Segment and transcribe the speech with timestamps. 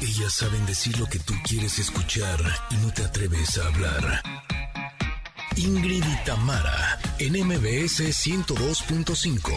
[0.00, 2.38] Ellas saben decir lo que tú quieres escuchar
[2.70, 4.22] y no te atreves a hablar.
[5.56, 9.52] Ingrid y Tamara, en MBS 102.5.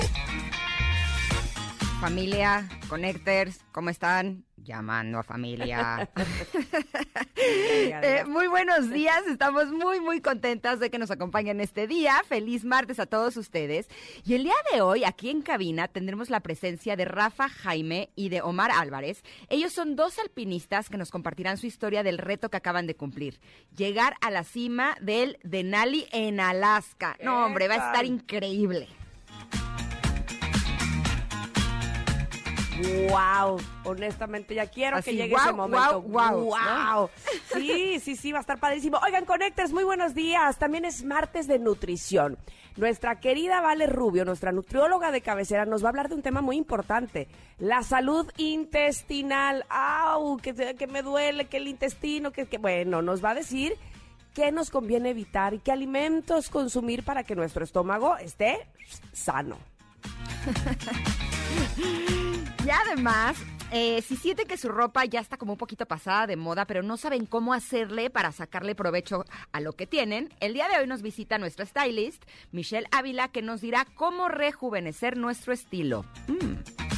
[1.99, 4.45] Familia, Connectors, ¿cómo están?
[4.69, 6.07] Llamando a familia.
[7.41, 12.21] Eh, muy buenos días, estamos muy, muy contentas de que nos acompañen este día.
[12.27, 13.87] Feliz martes a todos ustedes.
[14.25, 18.29] Y el día de hoy, aquí en cabina, tendremos la presencia de Rafa Jaime y
[18.29, 19.23] de Omar Álvarez.
[19.47, 23.39] Ellos son dos alpinistas que nos compartirán su historia del reto que acaban de cumplir.
[23.75, 27.17] Llegar a la cima del Denali en Alaska.
[27.23, 28.89] No, hombre, va a estar increíble.
[33.09, 36.01] Wow, honestamente ya quiero Así, que llegue ese momento.
[36.01, 37.09] guau, guau, Wow.
[37.53, 38.99] Sí, sí, sí, va a estar padrísimo.
[39.05, 40.57] Oigan, Connectors, muy buenos días.
[40.57, 42.37] También es martes de nutrición.
[42.77, 46.41] Nuestra querida Vale Rubio, nuestra nutrióloga de cabecera, nos va a hablar de un tema
[46.41, 49.65] muy importante, la salud intestinal.
[49.69, 50.37] ¡Au!
[50.37, 53.75] Que, que me duele, que el intestino, que, que bueno, nos va a decir
[54.33, 58.65] qué nos conviene evitar y qué alimentos consumir para que nuestro estómago esté
[59.11, 59.57] sano.
[62.69, 63.35] Y además,
[63.71, 66.83] eh, si sienten que su ropa ya está como un poquito pasada de moda, pero
[66.83, 70.85] no saben cómo hacerle para sacarle provecho a lo que tienen, el día de hoy
[70.85, 76.05] nos visita nuestra stylist, Michelle Ávila, que nos dirá cómo rejuvenecer nuestro estilo.
[76.27, 76.88] Mm.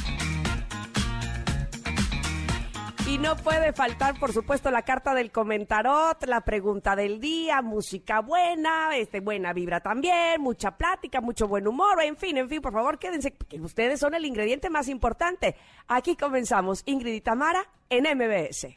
[3.12, 8.20] Y no puede faltar, por supuesto, la carta del comentarot, la pregunta del día, música
[8.20, 12.72] buena, este, buena vibra también, mucha plática, mucho buen humor, en fin, en fin, por
[12.72, 15.56] favor, quédense, que ustedes son el ingrediente más importante.
[15.88, 18.68] Aquí comenzamos, Ingrid y Tamara en MBS.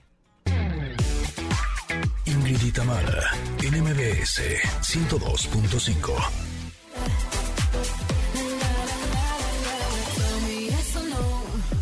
[2.25, 3.31] Ingrid y Tamara,
[3.63, 4.41] en MBS
[4.81, 6.55] 102.5.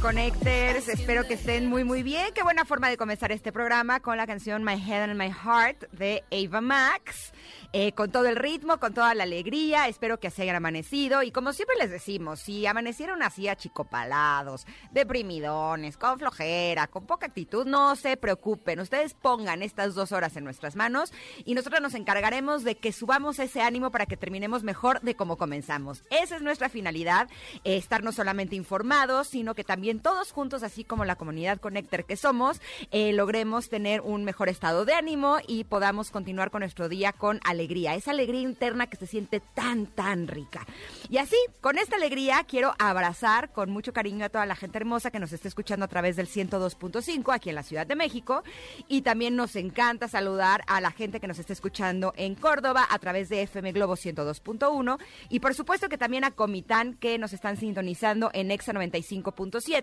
[0.04, 2.34] Connectors, espero que estén muy muy bien.
[2.34, 5.90] Qué buena forma de comenzar este programa con la canción My Head and My Heart
[5.94, 7.32] de Ava Max.
[7.76, 11.32] Eh, con todo el ritmo, con toda la alegría, espero que se hayan amanecido y
[11.32, 17.96] como siempre les decimos, si amanecieron así achicopalados, deprimidones, con flojera, con poca actitud, no
[17.96, 21.12] se preocupen, ustedes pongan estas dos horas en nuestras manos
[21.46, 25.38] y nosotros nos encargaremos de que subamos ese ánimo para que terminemos mejor de cómo
[25.38, 26.04] comenzamos.
[26.12, 27.28] Esa es nuestra finalidad,
[27.64, 32.06] eh, estar no solamente informados, sino que también todos juntos, así como la comunidad Connector
[32.06, 32.62] que somos,
[32.92, 37.40] eh, logremos tener un mejor estado de ánimo y podamos continuar con nuestro día con
[37.44, 40.66] alegría, esa alegría interna que se siente tan, tan rica.
[41.10, 45.12] Y así, con esta alegría, quiero abrazar con mucho cariño a toda la gente hermosa
[45.12, 48.44] que nos está escuchando a través del 102.5 aquí en la Ciudad de México.
[48.88, 53.00] Y también nos encanta saludar a la gente que nos está escuchando en Córdoba a
[53.00, 54.98] través de FM Globo 102.1.
[55.30, 59.83] Y por supuesto que también a Comitán que nos están sintonizando en Exa 95.7.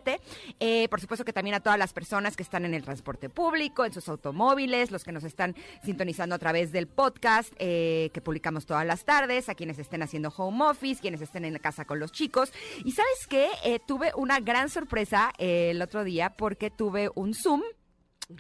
[0.59, 3.85] Eh, por supuesto que también a todas las personas que están en el transporte público,
[3.85, 8.67] en sus automóviles, los que nos están sintonizando a través del podcast eh, que publicamos
[8.67, 12.13] todas las tardes, a quienes estén haciendo home office, quienes estén en casa con los
[12.13, 12.53] chicos.
[12.85, 17.35] Y sabes qué, Eh, tuve una gran sorpresa eh, el otro día porque tuve un
[17.35, 17.63] Zoom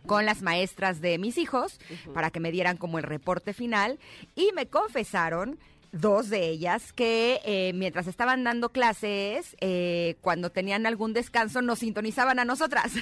[0.07, 1.79] con las maestras de mis hijos
[2.15, 3.99] para que me dieran como el reporte final
[4.35, 5.59] y me confesaron
[5.93, 11.81] dos de ellas que eh, mientras estaban dando clases, eh, cuando tenían algún descanso, nos
[11.81, 12.93] sintonizaban a nosotras.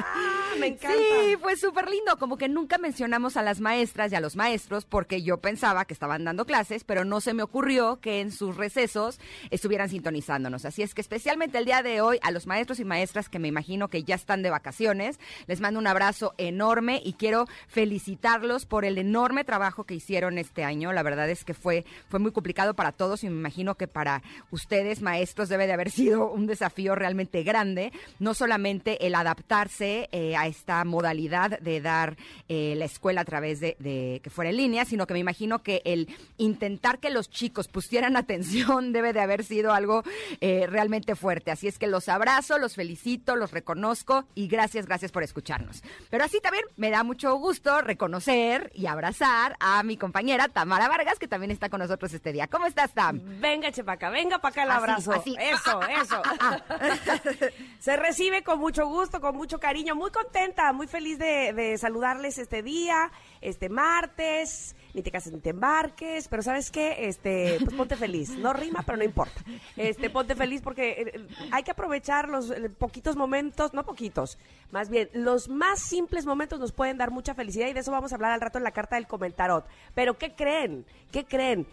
[0.00, 0.96] Ah, me encanta.
[0.96, 2.18] Sí, fue súper lindo.
[2.18, 5.94] Como que nunca mencionamos a las maestras y a los maestros porque yo pensaba que
[5.94, 9.18] estaban dando clases, pero no se me ocurrió que en sus recesos
[9.50, 10.64] estuvieran sintonizándonos.
[10.64, 13.48] Así es que especialmente el día de hoy a los maestros y maestras que me
[13.48, 18.84] imagino que ya están de vacaciones, les mando un abrazo enorme y quiero felicitarlos por
[18.84, 20.92] el enorme trabajo que hicieron este año.
[20.92, 24.22] La verdad es que fue, fue muy complicado para todos y me imagino que para
[24.50, 27.92] ustedes, maestros, debe de haber sido un desafío realmente grande.
[28.18, 32.16] No solamente el adaptarse eh, a esta modalidad de dar
[32.48, 35.62] eh, la escuela a través de, de que fuera en línea, sino que me imagino
[35.62, 40.02] que el intentar que los chicos pusieran atención debe de haber sido algo
[40.40, 41.50] eh, realmente fuerte.
[41.50, 45.82] Así es que los abrazo, los felicito, los reconozco y gracias, gracias por escucharnos.
[46.10, 51.18] Pero así también me da mucho gusto reconocer y abrazar a mi compañera Tamara Vargas,
[51.18, 52.46] que también está con nosotros este día.
[52.48, 53.20] ¿Cómo estás, Tam?
[53.40, 55.12] Venga, chepaca, venga para acá el Así, abrazo.
[55.12, 55.36] así.
[55.38, 56.22] Eso, eso.
[57.78, 62.38] Se recibe con mucho gusto, con mucho cariño, muy contenta, muy feliz de, de saludarles
[62.38, 63.10] este día,
[63.40, 64.74] este martes.
[64.94, 67.06] Ni te cases ni te embarques, pero ¿sabes qué?
[67.06, 68.30] Este, pues ponte feliz.
[68.30, 69.42] No rima, pero no importa.
[69.76, 74.38] Este, ponte feliz porque eh, eh, hay que aprovechar los eh, poquitos momentos, no poquitos,
[74.70, 78.12] más bien, los más simples momentos nos pueden dar mucha felicidad y de eso vamos
[78.12, 79.66] a hablar al rato en la carta del comentarot.
[79.94, 80.86] Pero ¿qué creen?
[81.12, 81.66] ¿Qué creen?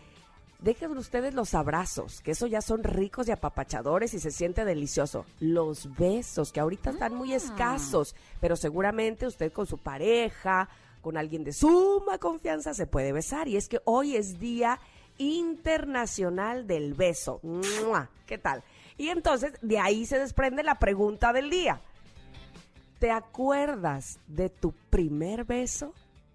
[0.63, 5.25] Dejen ustedes los abrazos, que eso ya son ricos y apapachadores y se siente delicioso.
[5.41, 10.69] Los besos, que ahorita están muy escasos, pero seguramente usted con su pareja,
[11.01, 13.49] con alguien de suma confianza, se puede besar.
[13.49, 14.79] Y es que hoy es Día
[15.17, 17.41] Internacional del Beso.
[17.43, 18.09] ¡Mua!
[18.25, 18.63] ¿Qué tal?
[18.97, 21.81] Y entonces de ahí se desprende la pregunta del día.
[22.99, 25.93] ¿Te acuerdas de tu primer beso?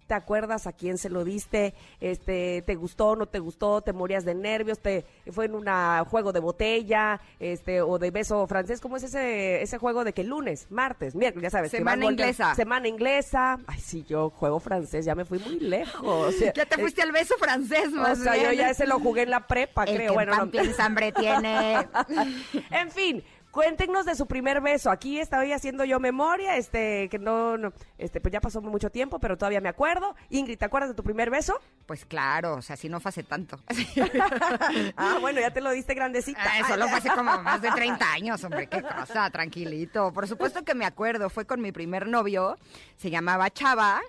[0.09, 1.75] ¿Te acuerdas a quién se lo diste?
[2.01, 3.83] Este, ¿te gustó, no te gustó?
[3.83, 4.79] ¿Te morías de nervios?
[4.79, 5.67] ¿Te fue en un
[6.07, 8.81] juego de botella, este o de beso francés?
[8.81, 12.55] ¿Cómo es ese ese juego de que lunes, martes, miércoles, ya sabes, semana inglesa.
[12.55, 13.59] Semana inglesa.
[13.67, 16.35] Ay, sí, yo juego francés, ya me fui muy lejos.
[16.55, 19.31] ya te fuiste al beso francés, más O sea, yo ya ese lo jugué en
[19.31, 20.15] la prepa, creo.
[20.15, 20.51] bueno, no.
[20.79, 21.87] hambre tiene.
[22.71, 24.91] en fin, Cuéntenos de su primer beso.
[24.91, 29.19] Aquí estoy haciendo yo memoria, este, que no, no, este, pues ya pasó mucho tiempo,
[29.19, 30.15] pero todavía me acuerdo.
[30.29, 31.59] Ingrid, ¿te acuerdas de tu primer beso?
[31.87, 33.59] Pues claro, o sea, si no fue hace tanto.
[34.97, 36.43] ah, bueno, ya te lo diste grandecita.
[36.43, 40.13] Ah, eso lo fue hace como más de 30 años, hombre, qué cosa, tranquilito.
[40.13, 42.59] Por supuesto que me acuerdo, fue con mi primer novio,
[42.97, 44.01] se llamaba Chava.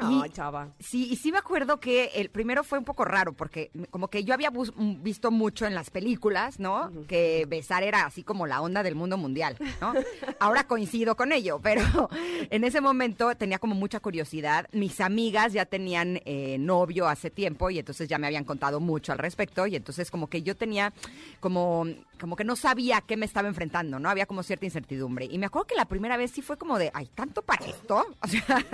[0.00, 0.68] No, chava.
[0.78, 4.24] Sí, y sí me acuerdo que el primero fue un poco raro, porque como que
[4.24, 6.90] yo había mm, visto mucho en las películas, ¿no?
[7.06, 9.92] Que besar era así como la onda del mundo mundial, ¿no?
[10.40, 11.82] Ahora coincido con ello, pero
[12.50, 14.66] en ese momento tenía como mucha curiosidad.
[14.72, 19.12] Mis amigas ya tenían eh, novio hace tiempo y entonces ya me habían contado mucho
[19.12, 20.92] al respecto y entonces como que yo tenía
[21.40, 21.86] como,
[22.20, 24.08] como que no sabía a qué me estaba enfrentando, ¿no?
[24.08, 25.26] Había como cierta incertidumbre.
[25.26, 28.06] Y me acuerdo que la primera vez sí fue como de, ay, ¿tanto para esto?
[28.22, 28.64] O sea...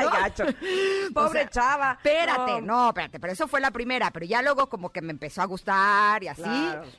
[0.00, 0.44] Ay, gacho.
[1.14, 1.92] Pobre chava.
[1.92, 2.88] Espérate, no.
[2.88, 6.22] espérate, pero eso fue la primera, pero ya luego como que me empezó a gustar
[6.22, 6.42] y así.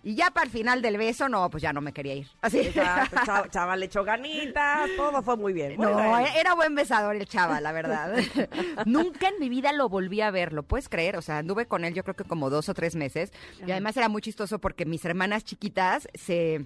[0.03, 2.27] Y ya para el final del beso, no, pues ya no me quería ir.
[2.41, 2.71] Así.
[3.51, 5.75] chava, le echó ganitas, todo fue muy bien.
[5.77, 8.15] no, era buen besador el chava, la verdad.
[8.85, 11.17] Nunca en mi vida lo volví a ver, ¿lo puedes creer?
[11.17, 13.31] O sea, anduve con él yo creo que como dos o tres meses.
[13.65, 16.65] Y además era muy chistoso porque mis hermanas chiquitas se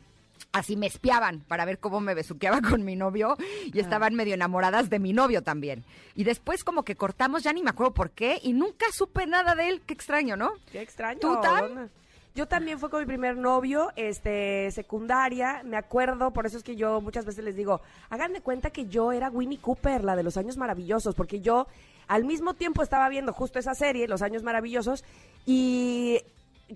[0.56, 3.36] así me espiaban para ver cómo me besuqueaba con mi novio
[3.74, 5.84] y estaban medio enamoradas de mi novio también.
[6.16, 9.54] Y después como que cortamos, ya ni me acuerdo por qué, y nunca supe nada
[9.54, 9.82] de él.
[9.86, 10.54] Qué extraño, ¿no?
[10.72, 11.20] Qué extraño.
[11.20, 11.92] ¿Tú tan?
[12.36, 16.76] Yo también fue con mi primer novio, este, secundaria, me acuerdo, por eso es que
[16.76, 20.24] yo muchas veces les digo, hagan de cuenta que yo era Winnie Cooper, la de
[20.24, 21.68] los años maravillosos, porque yo
[22.08, 25.06] al mismo tiempo estaba viendo justo esa serie, Los años maravillosos,
[25.46, 26.22] y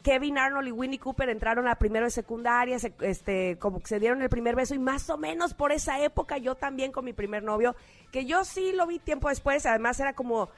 [0.04, 4.22] Kevin Arnold y Winnie Cooper entraron a primero de secundaria, este, como que se dieron
[4.22, 7.42] el primer beso y más o menos por esa época yo también con mi primer
[7.42, 7.76] novio,
[8.12, 10.50] que yo sí lo vi tiempo después, además era como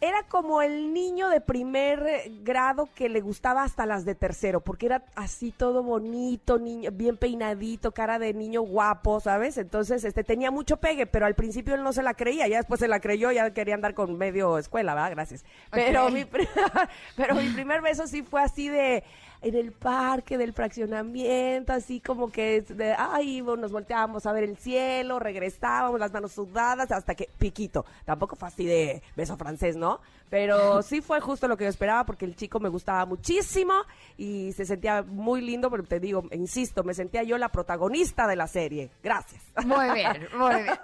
[0.00, 4.60] era como el niño de primer eh, grado que le gustaba hasta las de tercero,
[4.60, 9.56] porque era así todo bonito, niño, bien peinadito, cara de niño guapo, ¿sabes?
[9.56, 12.80] Entonces, este tenía mucho pegue, pero al principio él no se la creía, ya después
[12.80, 15.12] se la creyó, ya quería andar con medio escuela, ¿verdad?
[15.12, 15.44] Gracias.
[15.70, 16.24] Pero mi
[17.16, 19.02] pero mi primer beso sí fue así de
[19.42, 24.56] en el parque del fraccionamiento, así como que, de, ay, nos volteábamos a ver el
[24.56, 30.00] cielo, regresábamos, las manos sudadas, hasta que, piquito, tampoco fue así de beso francés, ¿no?
[30.30, 33.74] Pero sí fue justo lo que yo esperaba porque el chico me gustaba muchísimo
[34.16, 38.36] y se sentía muy lindo, pero te digo, insisto, me sentía yo la protagonista de
[38.36, 38.90] la serie.
[39.02, 39.42] Gracias.
[39.64, 40.78] Muy bien, muy bien.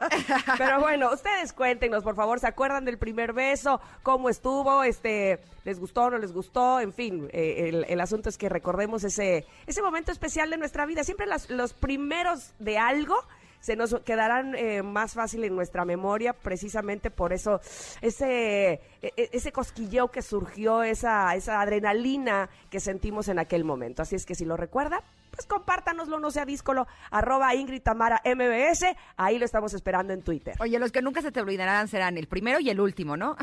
[0.58, 3.80] Pero bueno, ustedes cuéntenos, por favor, ¿se acuerdan del primer beso?
[4.02, 4.82] ¿Cómo estuvo?
[4.82, 6.80] Este, ¿Les gustó o no les gustó?
[6.80, 10.86] En fin, eh, el, el, asunto es que recordemos ese, ese momento especial de nuestra
[10.86, 11.04] vida.
[11.04, 13.16] Siempre los primeros de algo
[13.62, 17.60] se nos quedarán eh, más fácil en nuestra memoria, precisamente por eso
[18.00, 18.80] ese, e,
[19.16, 24.02] e, ese cosquilleo que surgió, esa, esa adrenalina que sentimos en aquel momento.
[24.02, 28.84] Así es que si lo recuerda, pues compártanoslo, no sea díscolo, arroba Ingrid Tamara MBS,
[29.16, 30.54] ahí lo estamos esperando en Twitter.
[30.60, 33.36] Oye, los que nunca se te olvidarán serán el primero y el último, ¿no?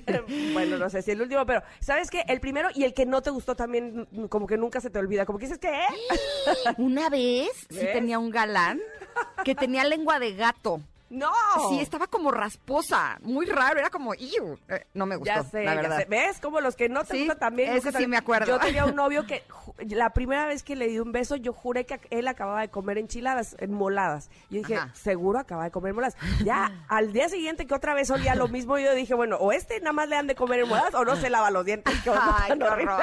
[0.52, 2.24] bueno, no sé si el último, pero ¿sabes qué?
[2.28, 5.24] El primero y el que no te gustó también, como que nunca se te olvida,
[5.24, 5.72] como que dices que...
[6.78, 8.80] Una vez sí tenía un galán
[9.44, 10.80] que tenía lengua de gato.
[11.08, 11.30] No.
[11.70, 14.58] Sí, estaba como rasposa, muy raro, era como, ¡Iu!
[14.68, 16.04] Eh, no me gustó, ya sé, la verdad.
[16.08, 16.40] ¿Ves?
[16.40, 17.72] Como los que no te gustan también.
[17.76, 18.46] Ese sí me acuerdo.
[18.46, 19.44] Yo tenía un novio que
[19.88, 22.98] la primera vez que le di un beso, yo juré que él acababa de comer
[22.98, 24.30] enchiladas, enmoladas.
[24.50, 26.16] Yo dije, seguro acaba de comer enmoladas.
[26.44, 29.80] Ya, al día siguiente que otra vez olía lo mismo, yo dije, bueno, o este
[29.80, 31.94] nada más le han de comer enmoladas o no se lava los dientes.
[32.06, 33.00] Ay, qué horror.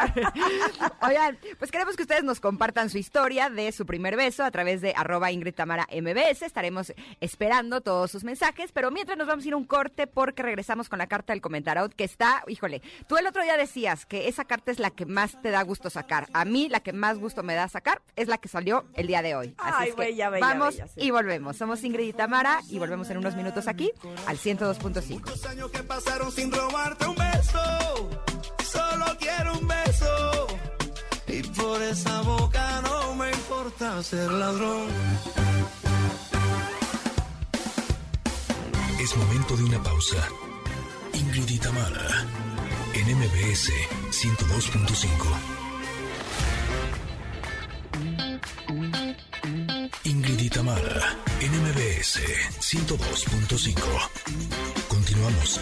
[1.01, 4.81] Oigan, pues queremos que ustedes nos compartan su historia de su primer beso a través
[4.81, 6.43] de arroba Ingrid Tamara MBS.
[6.43, 10.07] Estaremos esperando todo todos sus mensajes, pero mientras nos vamos a ir a un corte
[10.07, 14.07] porque regresamos con la carta del comentario que está, híjole, tú el otro día decías
[14.07, 16.27] que esa carta es la que más te da gusto sacar.
[16.33, 19.21] A mí la que más gusto me da sacar es la que salió el día
[19.21, 19.53] de hoy.
[19.59, 21.55] Así es que vamos y volvemos.
[21.55, 23.91] Somos Ingrid y Tamara y volvemos en unos minutos aquí
[24.25, 25.45] al 102.5.
[25.49, 28.09] años que pasaron sin robarte un beso,
[28.71, 30.47] solo quiero un beso.
[31.27, 34.87] Y por esa boca no me importa ser ladrón.
[39.03, 40.29] Es momento de una pausa.
[41.11, 41.59] Ingrid y
[42.93, 43.69] en MBS
[44.11, 45.09] 102.5.
[50.05, 50.49] Ingrid y
[51.41, 52.21] en MBS
[52.61, 53.75] 102.5.
[54.87, 55.59] Continuamos.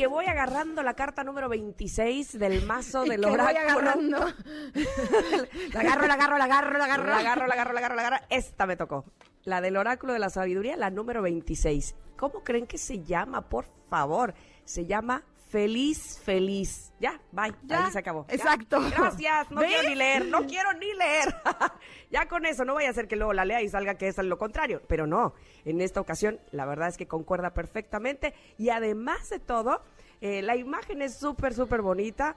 [0.00, 3.60] Que voy agarrando la carta número 26 del mazo del Que voy oráculo.
[3.90, 4.18] agarrando.
[5.74, 7.04] la agarro, la agarro, la agarro, la agarro.
[7.06, 8.26] La agarro, la agarro, la agarro, la agarro.
[8.30, 9.04] Esta me tocó.
[9.44, 11.96] La del oráculo de la sabiduría, la número 26.
[12.16, 13.42] ¿Cómo creen que se llama?
[13.50, 14.32] Por favor.
[14.64, 16.92] Se llama Feliz, Feliz.
[17.00, 17.52] Ya, bye.
[17.64, 18.24] Ya, Ahí se acabó.
[18.28, 18.34] Ya.
[18.36, 18.80] exacto.
[18.88, 19.50] Gracias.
[19.50, 20.26] No quiero ni leer.
[20.26, 21.34] No quiero ni leer.
[22.10, 24.16] ya con eso, no vaya a ser que luego la lea y salga que es
[24.18, 24.80] lo contrario.
[24.86, 25.34] Pero no.
[25.64, 28.32] En esta ocasión, la verdad es que concuerda perfectamente.
[28.58, 29.82] Y además de todo,
[30.20, 32.36] eh, la imagen es súper, súper bonita.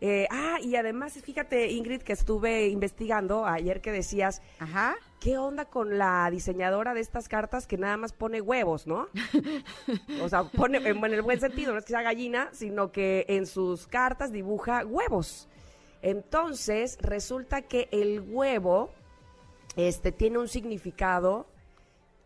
[0.00, 4.96] Eh, ah, y además, fíjate, Ingrid, que estuve investigando ayer que decías, Ajá.
[5.20, 9.08] ¿Qué onda con la diseñadora de estas cartas que nada más pone huevos, no?
[10.22, 13.46] o sea, pone en, el buen sentido, no es que sea gallina, sino que en
[13.46, 15.48] sus cartas dibuja huevos.
[16.02, 18.90] Entonces, resulta que el huevo
[19.76, 21.46] este, tiene un significado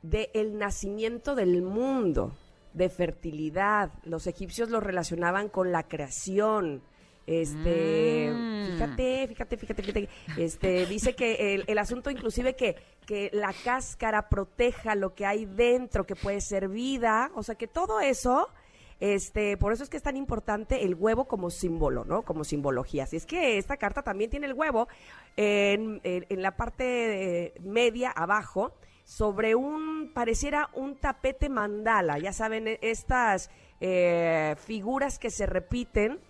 [0.03, 2.33] de el nacimiento del mundo,
[2.75, 3.91] de fertilidad.
[4.05, 6.83] Los egipcios lo relacionaban con la creación.
[7.27, 8.67] Este, Mm.
[8.73, 10.09] fíjate, fíjate, fíjate, fíjate.
[10.37, 12.77] Este, dice que el, el asunto inclusive que,
[13.07, 17.67] que la cáscara proteja lo que hay dentro, que puede ser vida, o sea que
[17.69, 18.49] todo eso,
[19.01, 22.23] este, por eso es que es tan importante el huevo como símbolo, ¿no?
[22.23, 23.05] Como simbología.
[23.05, 24.89] Así es que esta carta también tiene el huevo
[25.37, 28.73] en, en- en la parte eh, media abajo
[29.05, 33.51] sobre un, pareciera un tapete mandala, ya saben, e- estas
[33.81, 36.21] eh, figuras que se repiten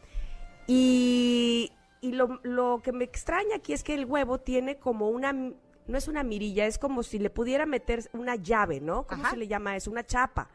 [0.66, 5.32] y, y lo, lo que me extraña aquí es que el huevo tiene como una,
[5.32, 9.06] no es una mirilla, es como si le pudiera meter una llave, ¿no?
[9.06, 9.30] ¿Cómo Ajá.
[9.32, 9.90] se le llama eso?
[9.90, 10.48] Una chapa.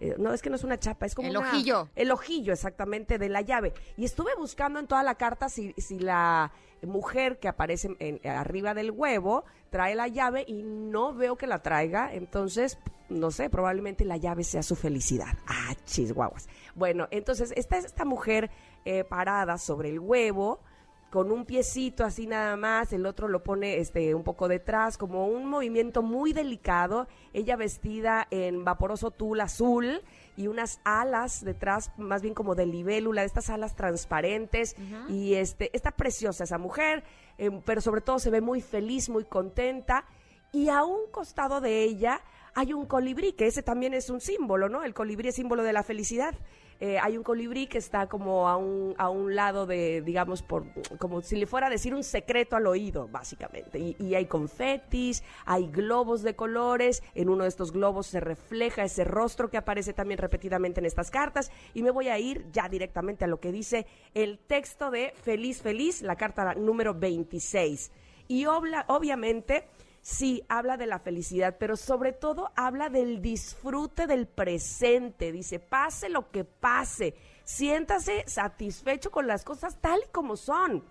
[0.00, 1.88] Eh, no, es que no es una chapa, es como El una- ojillo.
[1.94, 3.72] El ojillo, exactamente, de la llave.
[3.96, 6.50] Y estuve buscando en toda la carta si, si la
[6.82, 11.62] mujer que aparece en- arriba del huevo trae la llave y no veo que la
[11.62, 12.12] traiga.
[12.12, 12.76] Entonces,
[13.08, 15.38] no sé, probablemente la llave sea su felicidad.
[15.46, 16.48] Ah, chisguaguas.
[16.74, 18.50] Bueno, entonces, esta es esta mujer
[18.84, 20.60] eh, parada sobre el huevo
[21.14, 25.28] con un piecito así nada más, el otro lo pone este un poco detrás, como
[25.28, 30.02] un movimiento muy delicado, ella vestida en vaporoso tul azul
[30.36, 34.74] y unas alas detrás, más bien como de libélula, estas alas transparentes,
[35.08, 37.04] y este, está preciosa esa mujer,
[37.38, 40.06] eh, pero sobre todo se ve muy feliz, muy contenta,
[40.50, 42.22] y a un costado de ella
[42.56, 44.82] hay un colibrí, que ese también es un símbolo, ¿no?
[44.82, 46.34] El colibrí es símbolo de la felicidad.
[46.80, 50.64] Eh, hay un colibrí que está como a un, a un lado de, digamos, por,
[50.98, 53.78] como si le fuera a decir un secreto al oído, básicamente.
[53.78, 58.84] Y, y hay confetis, hay globos de colores, en uno de estos globos se refleja
[58.84, 61.50] ese rostro que aparece también repetidamente en estas cartas.
[61.74, 65.62] Y me voy a ir ya directamente a lo que dice el texto de Feliz
[65.62, 67.92] Feliz, la carta número 26.
[68.26, 69.68] Y obla- obviamente
[70.06, 75.32] Sí, habla de la felicidad, pero sobre todo habla del disfrute del presente.
[75.32, 80.84] Dice, pase lo que pase, siéntase satisfecho con las cosas tal y como son.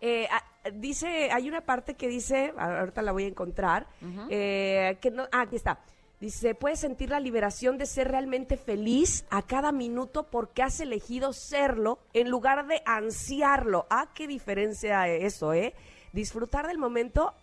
[0.00, 3.86] Eh, a- dice, hay una parte que dice, ahorita la voy a encontrar,
[4.30, 5.80] eh, que no, ah, aquí está.
[6.18, 11.34] Dice, puedes sentir la liberación de ser realmente feliz a cada minuto porque has elegido
[11.34, 13.86] serlo en lugar de ansiarlo.
[13.90, 15.74] Ah, qué diferencia eso, ¿eh?
[16.14, 17.34] Disfrutar del momento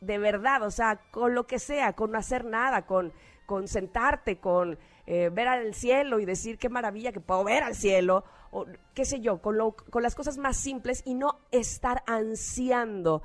[0.00, 3.12] de verdad, o sea, con lo que sea, con no hacer nada, con,
[3.46, 7.74] con sentarte, con eh, ver al cielo y decir qué maravilla que puedo ver al
[7.74, 12.02] cielo, o qué sé yo, con, lo- con las cosas más simples y no estar
[12.06, 13.22] ansiando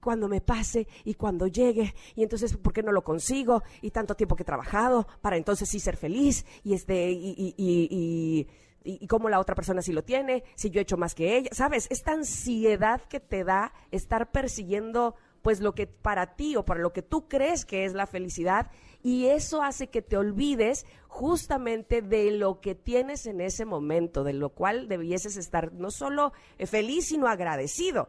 [0.00, 4.14] cuando me pase y cuando llegue y entonces por qué no lo consigo y tanto
[4.14, 8.46] tiempo que he trabajado para entonces sí ser feliz y este y, y,
[8.84, 11.50] y- cómo la otra persona sí lo tiene, si yo he hecho más que ella,
[11.52, 11.88] ¿sabes?
[11.90, 15.16] Esta ansiedad que te da estar persiguiendo
[15.46, 18.68] pues lo que para ti o para lo que tú crees que es la felicidad
[19.04, 24.32] y eso hace que te olvides justamente de lo que tienes en ese momento, de
[24.32, 28.08] lo cual debieses estar no solo eh, feliz, sino agradecido.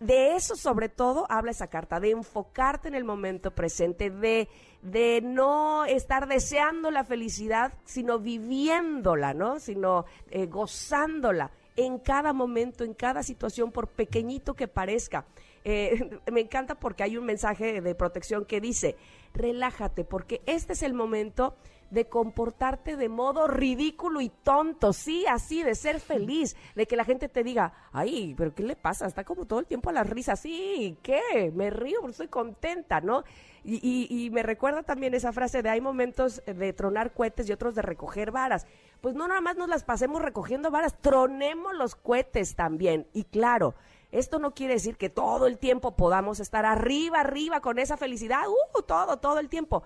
[0.00, 4.48] De eso sobre todo habla esa carta, de enfocarte en el momento presente, de,
[4.82, 9.60] de no estar deseando la felicidad, sino viviéndola, ¿no?
[9.60, 15.26] Sino eh, gozándola en cada momento, en cada situación, por pequeñito que parezca.
[15.68, 18.94] Eh, me encanta porque hay un mensaje de protección que dice,
[19.34, 21.56] relájate, porque este es el momento
[21.90, 27.04] de comportarte de modo ridículo y tonto, sí, así, de ser feliz, de que la
[27.04, 29.06] gente te diga, ay, pero ¿qué le pasa?
[29.06, 31.52] Está como todo el tiempo a la risa, sí, ¿qué?
[31.52, 33.24] Me río estoy contenta, ¿no?
[33.64, 37.52] Y, y, y me recuerda también esa frase de hay momentos de tronar cohetes y
[37.52, 38.66] otros de recoger varas.
[39.00, 43.08] Pues no nada más nos las pasemos recogiendo varas, tronemos los cohetes también.
[43.12, 43.74] Y claro,
[44.18, 48.42] esto no quiere decir que todo el tiempo podamos estar arriba, arriba con esa felicidad,
[48.48, 49.82] uh, todo, todo el tiempo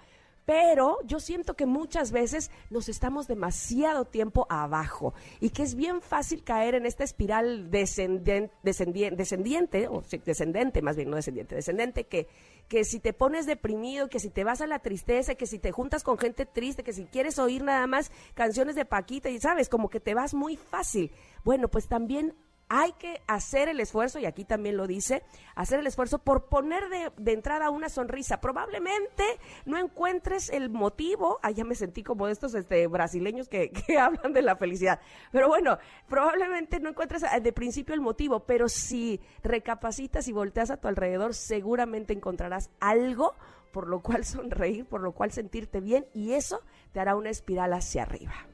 [0.51, 6.01] pero yo siento que muchas veces nos estamos demasiado tiempo abajo y que es bien
[6.01, 12.27] fácil caer en esta espiral descendente, descendiente, o descendente más bien, no descendiente, descendente, que,
[12.67, 15.71] que si te pones deprimido, que si te vas a la tristeza, que si te
[15.71, 19.69] juntas con gente triste, que si quieres oír nada más canciones de Paquita y sabes,
[19.69, 21.13] como que te vas muy fácil.
[21.45, 22.35] Bueno, pues también
[22.73, 25.25] hay que hacer el esfuerzo, y aquí también lo dice,
[25.57, 28.41] hacer el esfuerzo por poner de, entrada una sonrisa.
[28.41, 29.25] Probablemente
[29.67, 34.33] no encuentres el motivo, ah, ya me sentí como estos este, brasileños que, que hablan
[34.33, 35.01] de la felicidad,
[35.33, 40.71] pero bueno, probablemente no encuentres ah, de principio el motivo, pero si recapacitas y volteas
[40.71, 43.35] a tu alrededor, seguramente encontrarás algo
[43.73, 46.63] por lo cual sonreír, por lo cual sentirte bien, y eso
[46.93, 48.50] te hará una espiral hacia arriba.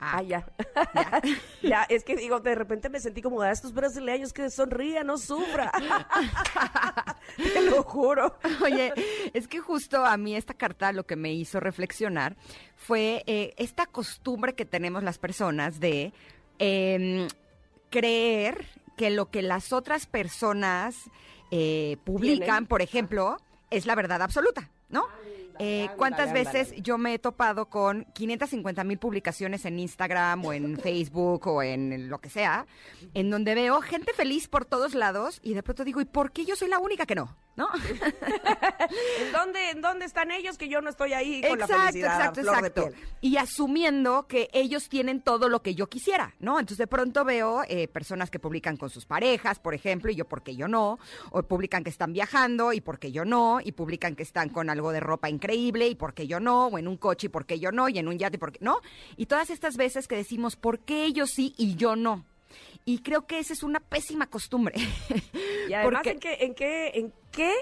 [0.00, 0.46] Ah, ya.
[1.62, 1.82] Ya.
[1.82, 5.70] es que digo, de repente me sentí como de estos brasileños que sonrían, no sufra.
[7.36, 8.38] Te lo juro.
[8.64, 8.92] Oye,
[9.34, 12.36] es que justo a mí esta carta lo que me hizo reflexionar
[12.76, 16.14] fue eh, esta costumbre que tenemos las personas de
[16.58, 17.28] em,
[17.90, 18.66] creer
[18.96, 20.96] que lo que las otras personas
[21.50, 23.36] eh, publican, por ejemplo,
[23.70, 25.04] es la verdad absoluta, ¿no?
[25.62, 30.78] Eh, ¿Cuántas veces yo me he topado con 550 mil publicaciones en Instagram o en
[30.80, 32.66] Facebook o en lo que sea,
[33.12, 36.46] en donde veo gente feliz por todos lados y de pronto digo, ¿y por qué
[36.46, 37.36] yo soy la única que no?
[37.60, 37.68] ¿No?
[39.20, 42.14] ¿En, dónde, ¿En dónde están ellos que yo no estoy ahí con la felicidad?
[42.14, 42.88] Exacto, exacto.
[43.20, 46.58] Y asumiendo que ellos tienen todo lo que yo quisiera, ¿no?
[46.58, 50.24] Entonces de pronto veo eh, personas que publican con sus parejas, por ejemplo, y yo
[50.24, 50.98] porque yo no,
[51.32, 54.90] o publican que están viajando y porque yo no, y publican que están con algo
[54.90, 57.60] de ropa increíble y por qué yo no, o en un coche y por qué
[57.60, 58.80] yo no, y en un yate y por qué no.
[59.18, 62.24] Y todas estas veces que decimos por qué ellos sí y yo no.
[62.84, 64.76] Y creo que esa es una pésima costumbre.
[65.68, 67.52] Y además, ¿en, qué, ¿en, qué, ¿en qué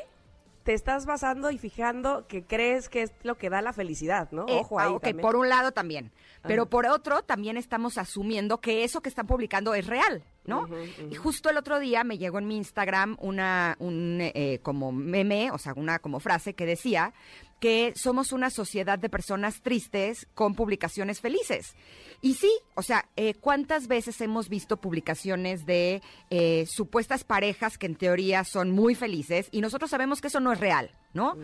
[0.62, 4.46] te estás basando y fijando que crees que es lo que da la felicidad, ¿no?
[4.48, 4.92] Eh, Ojo ahí.
[4.92, 6.10] Ok, por un lado también.
[6.42, 10.24] Pero por otro, también estamos asumiendo que eso que están publicando es real.
[10.48, 10.66] ¿no?
[11.10, 15.50] Y justo el otro día me llegó en mi Instagram una, un eh, como meme,
[15.50, 17.12] o sea, una como frase que decía
[17.60, 21.74] que somos una sociedad de personas tristes con publicaciones felices.
[22.20, 27.86] Y sí, o sea, eh, ¿cuántas veces hemos visto publicaciones de eh, supuestas parejas que
[27.86, 31.36] en teoría son muy felices y nosotros sabemos que eso no es real, ¿no?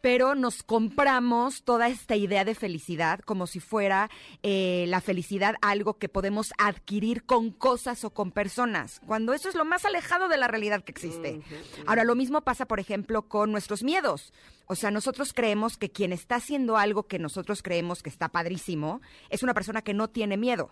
[0.00, 4.10] Pero nos compramos toda esta idea de felicidad como si fuera
[4.42, 9.54] eh, la felicidad algo que podemos adquirir con cosas o con personas, cuando eso es
[9.54, 11.40] lo más alejado de la realidad que existe.
[11.86, 14.32] Ahora, lo mismo pasa, por ejemplo, con nuestros miedos.
[14.68, 19.00] O sea, nosotros creemos que quien está haciendo algo que nosotros creemos que está padrísimo
[19.30, 20.70] es una persona que no tiene miedo.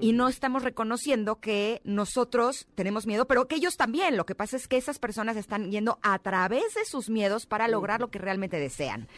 [0.00, 4.16] Y no estamos reconociendo que nosotros tenemos miedo, pero que ellos también.
[4.16, 7.68] Lo que pasa es que esas personas están yendo a través de sus miedos para
[7.68, 9.08] lograr lo que realmente desean.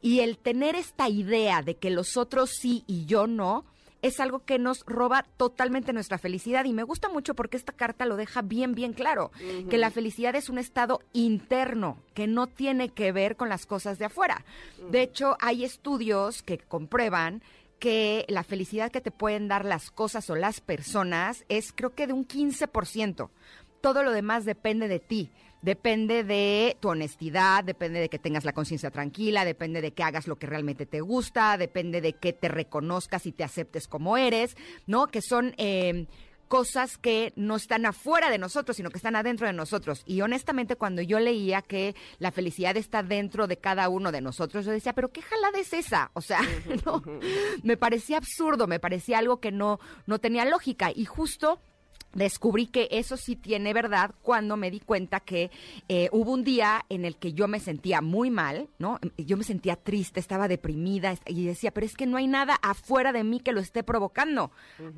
[0.00, 3.64] Y el tener esta idea de que los otros sí y yo no,
[4.02, 8.06] es algo que nos roba totalmente nuestra felicidad y me gusta mucho porque esta carta
[8.06, 9.30] lo deja bien, bien claro,
[9.68, 13.98] que la felicidad es un estado interno que no tiene que ver con las cosas
[13.98, 14.44] de afuera.
[14.90, 17.42] De hecho, hay estudios que comprueban
[17.78, 22.06] que la felicidad que te pueden dar las cosas o las personas es creo que
[22.06, 23.30] de un 15%.
[23.80, 25.30] Todo lo demás depende de ti
[25.62, 30.26] depende de tu honestidad, depende de que tengas la conciencia tranquila, depende de que hagas
[30.26, 34.56] lo que realmente te gusta, depende de que te reconozcas y te aceptes como eres,
[34.86, 35.08] ¿no?
[35.08, 36.06] Que son eh,
[36.48, 40.02] cosas que no están afuera de nosotros, sino que están adentro de nosotros.
[40.06, 44.64] Y honestamente, cuando yo leía que la felicidad está dentro de cada uno de nosotros,
[44.64, 46.10] yo decía, pero qué jalada es esa?
[46.14, 46.40] O sea,
[46.86, 47.02] no,
[47.62, 50.90] me parecía absurdo, me parecía algo que no, no tenía lógica.
[50.92, 51.60] Y justo
[52.14, 55.50] descubrí que eso sí tiene verdad cuando me di cuenta que
[55.88, 58.98] eh, hubo un día en el que yo me sentía muy mal, ¿no?
[59.16, 63.12] Yo me sentía triste, estaba deprimida y decía, pero es que no hay nada afuera
[63.12, 64.50] de mí que lo esté provocando.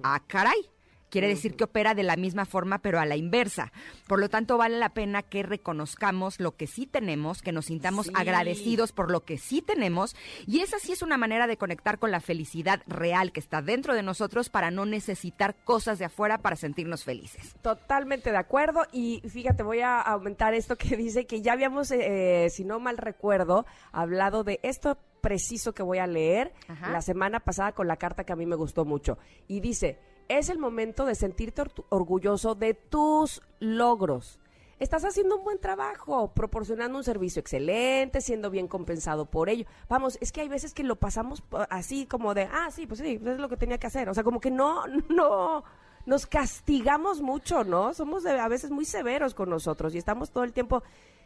[0.02, 0.70] Ah, caray
[1.10, 3.72] quiere decir que opera de la misma forma, pero a la inversa.
[4.06, 8.10] Por lo tanto, vale la pena que reconozcamos lo que sí tenemos, que nos sintamos
[8.14, 12.10] agradecidos por lo que sí tenemos, y esa sí es una manera de conectar con
[12.10, 16.56] la felicidad real que está dentro de nosotros para no necesitar cosas de afuera para
[16.56, 17.54] sentirnos felices.
[17.62, 22.48] Totalmente de acuerdo, y fíjate, voy a aumentar esto que dice que ya habíamos, eh,
[22.50, 26.90] si no mal recuerdo, hablado de esto preciso que voy a leer Ajá.
[26.90, 29.18] la semana pasada con la carta que a mí me gustó mucho.
[29.48, 29.98] Y dice,
[30.38, 34.38] es el momento de sentirte or- orgulloso de tus logros.
[34.78, 39.66] Estás haciendo un buen trabajo, proporcionando un servicio excelente, siendo bien compensado por ello.
[39.90, 43.20] Vamos, es que hay veces que lo pasamos así como de, ah, sí, pues sí,
[43.22, 44.08] es lo que tenía que hacer.
[44.08, 45.64] O sea, como que no, no,
[46.06, 47.92] nos castigamos mucho, ¿no?
[47.92, 50.82] Somos a veces muy severos con nosotros y estamos todo el tiempo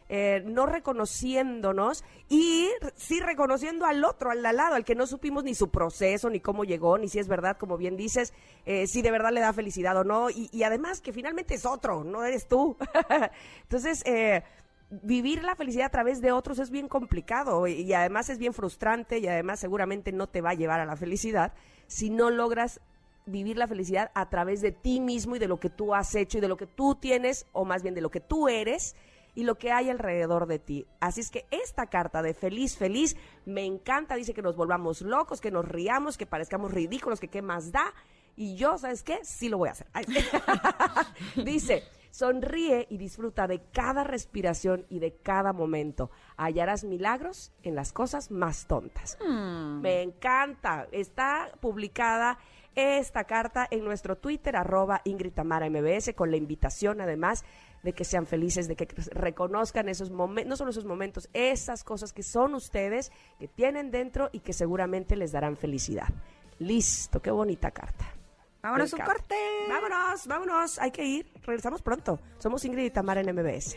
[0.09, 5.55] eh, no reconociéndonos y sí reconociendo al otro, al lado, al que no supimos ni
[5.55, 8.35] su proceso, ni cómo llegó, ni si es verdad, como bien dices,
[8.67, 10.31] eh, si de verdad le da felicidad o no.
[10.31, 12.77] Y, y además que finalmente es otro, no eres tú.
[13.63, 14.43] Entonces, eh,
[14.91, 18.53] vivir la felicidad a través de otros es bien complicado y, y además es bien
[18.53, 21.55] frustrante y además seguramente no te va a llevar a la felicidad
[21.87, 22.81] si no logras
[23.27, 26.39] vivir la felicidad a través de ti mismo y de lo que tú has hecho
[26.39, 28.95] y de lo que tú tienes, o más bien de lo que tú eres
[29.35, 30.87] y lo que hay alrededor de ti.
[31.01, 34.15] Así es que esta carta de feliz, feliz, me encanta.
[34.15, 37.93] Dice que nos volvamos locos, que nos riamos, que parezcamos ridículos, que qué más da.
[38.37, 39.19] Y yo, ¿sabes qué?
[39.23, 39.87] Sí lo voy a hacer.
[41.45, 46.11] Dice, sonríe y disfruta de cada respiración y de cada momento.
[46.37, 49.19] Hallarás milagros en las cosas más tontas.
[49.21, 50.89] Me encanta.
[50.91, 52.39] Está publicada
[52.75, 57.45] esta carta en nuestro Twitter, arroba Ingrid Tamara MBS, con la invitación además
[57.85, 62.13] de que sean felices, de que reconozcan esos momentos, no solo esos momentos, esas cosas
[62.13, 66.09] que son ustedes, que tienen dentro y que seguramente les darán felicidad.
[66.59, 68.07] Listo, qué bonita carta.
[68.63, 69.35] Vámonos un corte.
[69.69, 71.31] Vámonos, vámonos, hay que ir.
[71.43, 72.19] Regresamos pronto.
[72.39, 73.77] Somos Ingrid y Tamara en MBS.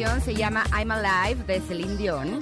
[0.00, 2.40] Se llama I'm Alive de Celine Dion.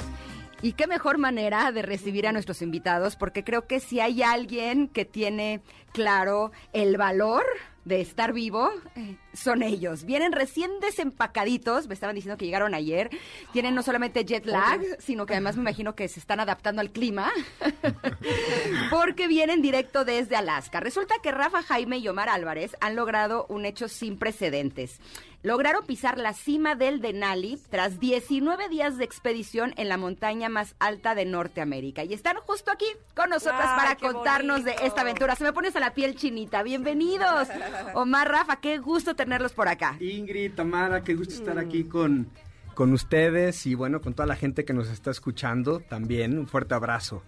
[0.63, 4.87] Y qué mejor manera de recibir a nuestros invitados, porque creo que si hay alguien
[4.87, 5.61] que tiene
[5.93, 7.45] claro el valor
[7.85, 10.05] de estar vivo, eh, son ellos.
[10.05, 13.11] Vienen recién desempacaditos, me estaban diciendo que llegaron ayer.
[13.53, 16.91] Tienen no solamente jet lag, sino que además me imagino que se están adaptando al
[16.91, 17.31] clima,
[18.91, 20.81] porque vienen directo desde Alaska.
[20.81, 25.01] Resulta que Rafa Jaime y Omar Álvarez han logrado un hecho sin precedentes.
[25.45, 30.75] Lograron pisar la cima del Denali tras 19 días de expedición en la montaña más
[30.81, 32.03] alta de Norteamérica.
[32.03, 35.37] Y están justo aquí con nosotras para contarnos de esta aventura.
[35.37, 36.65] Se me pones a la piel chinita.
[36.65, 37.47] Bienvenidos.
[37.95, 39.97] Omar, Rafa, qué gusto tenerlos por acá.
[40.01, 42.31] Ingrid, Tamara, qué gusto estar aquí con,
[42.75, 46.39] con ustedes y bueno, con toda la gente que nos está escuchando también.
[46.39, 47.23] Un fuerte abrazo.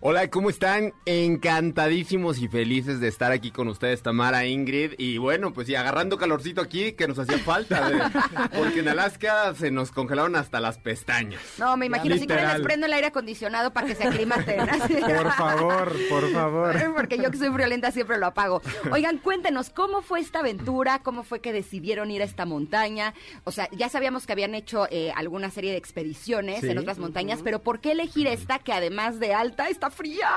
[0.00, 0.92] Hola, ¿cómo están?
[1.06, 4.92] Encantadísimos y felices de estar aquí con ustedes, Tamara, Ingrid.
[4.98, 7.98] Y bueno, pues y agarrando calorcito aquí que nos hacía falta, de-
[8.56, 11.40] porque en Alaska se nos congelaron hasta las pestañas.
[11.58, 12.62] No, me imagino, si quieren les Literal.
[12.62, 14.60] prendo el aire acondicionado para que se aclimaten.
[15.16, 16.94] Por favor, por favor.
[16.94, 18.60] Porque yo que soy friolenta siempre lo apago.
[18.92, 21.00] Oigan, cuéntenos, ¿cómo fue esta aventura?
[21.02, 23.14] ¿Cómo fue que decidieron ir a esta montaña?
[23.44, 26.68] O sea, ya sabíamos que habían hecho eh, alguna serie de expediciones Sí.
[26.68, 30.28] en otras montañas, pero ¿por qué elegir esta que además de alta está fría?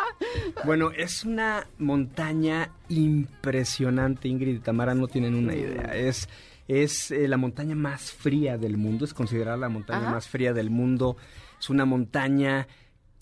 [0.66, 5.96] Bueno, es una montaña impresionante, Ingrid y Tamara no tienen una idea.
[5.96, 6.30] Es,
[6.68, 10.12] es eh, la montaña más fría del mundo, es considerada la montaña Ajá.
[10.12, 11.18] más fría del mundo.
[11.60, 12.68] Es una montaña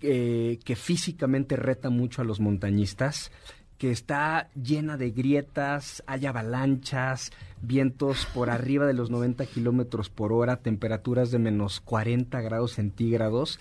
[0.02, 3.32] eh, que físicamente reta mucho a los montañistas,
[3.78, 10.34] que está llena de grietas, hay avalanchas, vientos por arriba de los 90 kilómetros por
[10.34, 13.60] hora, temperaturas de menos 40 grados centígrados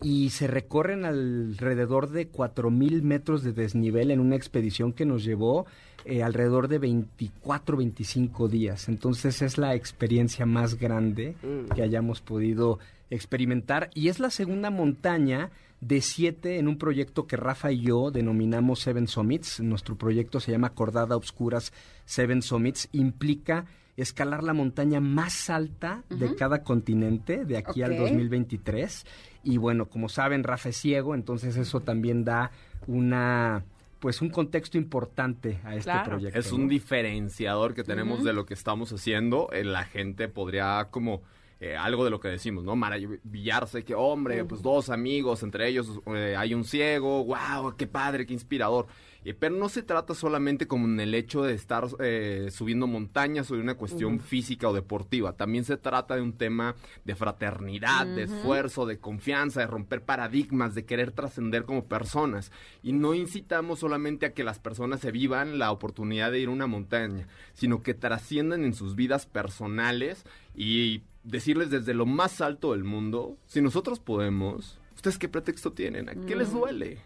[0.00, 5.66] y se recorren alrededor de 4.000 metros de desnivel en una expedición que nos llevó
[6.04, 8.88] eh, alrededor de 24, 25 días.
[8.88, 11.34] Entonces es la experiencia más grande
[11.74, 12.78] que hayamos podido
[13.10, 18.10] experimentar y es la segunda montaña de siete en un proyecto que Rafa y yo
[18.10, 19.60] denominamos Seven Summits.
[19.60, 21.72] Nuestro proyecto se llama Cordada Obscuras
[22.04, 22.88] Seven Summits.
[22.92, 23.66] Implica
[23.98, 27.98] escalar la montaña más alta de cada continente de aquí al Ok.
[27.98, 29.06] 2023.
[29.44, 32.50] Y bueno, como saben, Rafa es ciego, entonces eso también da
[32.86, 33.64] una
[34.00, 36.10] pues un contexto importante a este Claro.
[36.10, 36.38] proyecto.
[36.38, 36.68] Es un ¿no?
[36.68, 39.48] diferenciador que tenemos de lo que estamos haciendo.
[39.52, 41.22] Eh, La gente podría como
[41.60, 42.76] eh, algo de lo que decimos, ¿no?
[42.76, 48.24] Maravillarse que, hombre, pues dos amigos, entre ellos eh, hay un ciego, wow, qué padre,
[48.26, 48.86] qué inspirador.
[49.24, 53.50] Eh, pero no se trata solamente como en el hecho de estar eh, subiendo montañas
[53.50, 55.36] o de una cuestión física o deportiva.
[55.36, 60.74] También se trata de un tema de fraternidad, de esfuerzo, de confianza, de romper paradigmas,
[60.74, 62.52] de querer trascender como personas.
[62.82, 66.52] Y no incitamos solamente a que las personas se vivan la oportunidad de ir a
[66.52, 72.72] una montaña, sino que trasciendan en sus vidas personales y decirles desde lo más alto
[72.72, 76.08] del mundo, si nosotros podemos, ¿ustedes qué pretexto tienen?
[76.08, 76.98] ¿A qué les duele?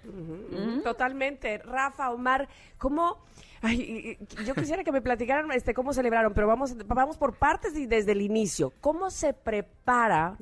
[0.83, 1.59] Totalmente.
[1.59, 3.19] Rafa, Omar, ¿cómo...?
[3.61, 7.87] Ay, yo quisiera que me platicaran este, cómo celebraron, pero vamos, vamos por partes y
[7.87, 8.73] desde el inicio.
[8.81, 10.37] ¿Cómo se prepara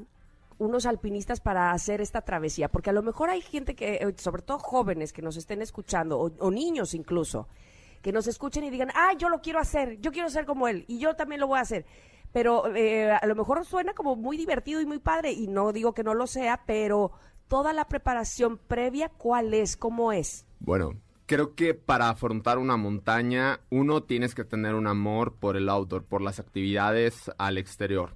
[0.59, 2.69] unos alpinistas para hacer esta travesía?
[2.69, 6.19] Porque a lo mejor hay gente que, eh, sobre todo jóvenes que nos estén escuchando,
[6.19, 7.47] o, o niños incluso,
[8.01, 10.85] que nos escuchen y digan, ah, yo lo quiero hacer, yo quiero ser como él,
[10.89, 11.85] y yo también lo voy a hacer.
[12.33, 15.93] Pero eh, a lo mejor suena como muy divertido y muy padre, y no digo
[15.93, 17.11] que no lo sea, pero
[17.51, 19.77] toda la preparación previa, ¿cuál es?
[19.77, 20.47] ¿Cómo es?
[20.61, 20.95] Bueno,
[21.27, 26.05] creo que para afrontar una montaña, uno tienes que tener un amor por el outdoor,
[26.05, 28.15] por las actividades al exterior.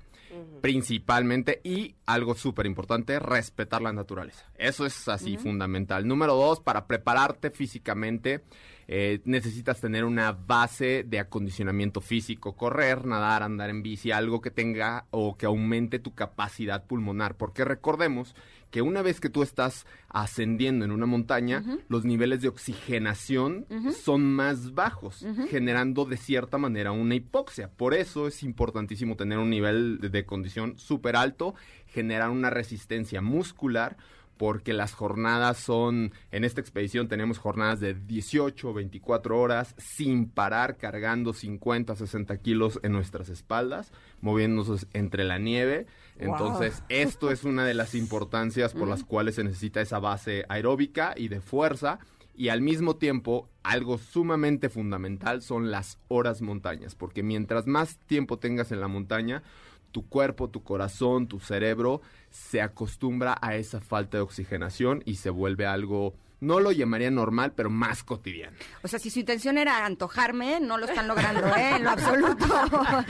[0.61, 4.47] Principalmente, y algo súper importante, respetar la naturaleza.
[4.57, 6.09] Eso es así fundamental.
[6.09, 8.43] Número dos, para prepararte físicamente,
[8.87, 14.51] eh, necesitas tener una base de acondicionamiento físico, correr, nadar, andar en bici, algo que
[14.51, 18.35] tenga o que aumente tu capacidad pulmonar, porque recordemos
[18.75, 23.67] que una vez que tú estás ascendiendo en una montaña, los niveles de oxigenación
[24.03, 27.71] son más bajos, generando de cierta manera una hipoxia.
[27.71, 31.55] Por eso es importantísimo tener un nivel de, de condición súper alto,
[31.87, 33.97] generar una resistencia muscular,
[34.37, 40.79] porque las jornadas son, en esta expedición tenemos jornadas de 18, 24 horas sin parar,
[40.79, 45.87] cargando 50, 60 kilos en nuestras espaldas, moviéndonos entre la nieve.
[46.19, 51.15] Entonces, esto es una de las importancias por las cuales se necesita esa base aeróbica
[51.17, 51.99] y de fuerza.
[52.37, 58.39] Y al mismo tiempo, algo sumamente fundamental son las horas montañas, porque mientras más tiempo
[58.39, 59.43] tengas en la montaña,
[59.93, 62.01] tu cuerpo, tu corazón, tu cerebro
[62.31, 67.53] se acostumbra a esa falta de oxigenación y se vuelve algo, no lo llamaría normal,
[67.57, 68.57] pero más cotidiano.
[68.83, 71.77] O sea, si su intención era antojarme, no lo están logrando, ¿eh?
[71.77, 72.47] En lo absoluto.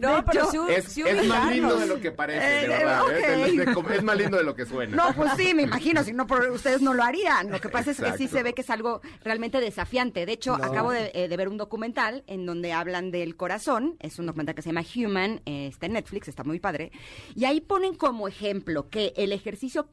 [0.00, 2.62] No, De pero hecho, sí, Es, sí es más lindo de lo que parece, Eh,
[2.62, 3.02] de verdad.
[3.12, 3.44] ¿eh?
[3.46, 4.96] Es, de- es más lindo de lo que suena.
[4.96, 7.50] No, pues sí, me imagino, si no, por, ustedes no lo harían.
[7.50, 10.26] Lo que pasa es que sí se ve que es algo realmente desafiante.
[10.26, 13.96] De hecho, acabo de, eh, de ver un documental en donde hablan del corazón.
[14.00, 16.90] Es un documental que se llama Human, eh, está en Netflix, está muy padre.
[17.34, 19.88] Y ahí ponen como ejemplo que el ejercicio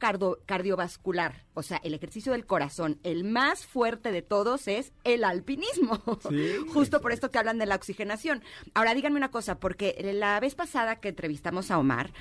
[0.46, 2.69] cardiovascular, o sea, el ejercicio del corazón,
[3.02, 6.02] el más fuerte de todos es el alpinismo.
[6.72, 8.42] Justo por esto que hablan de la oxigenación.
[8.74, 12.12] Ahora, díganme una cosa, porque la vez pasada que entrevistamos a Omar,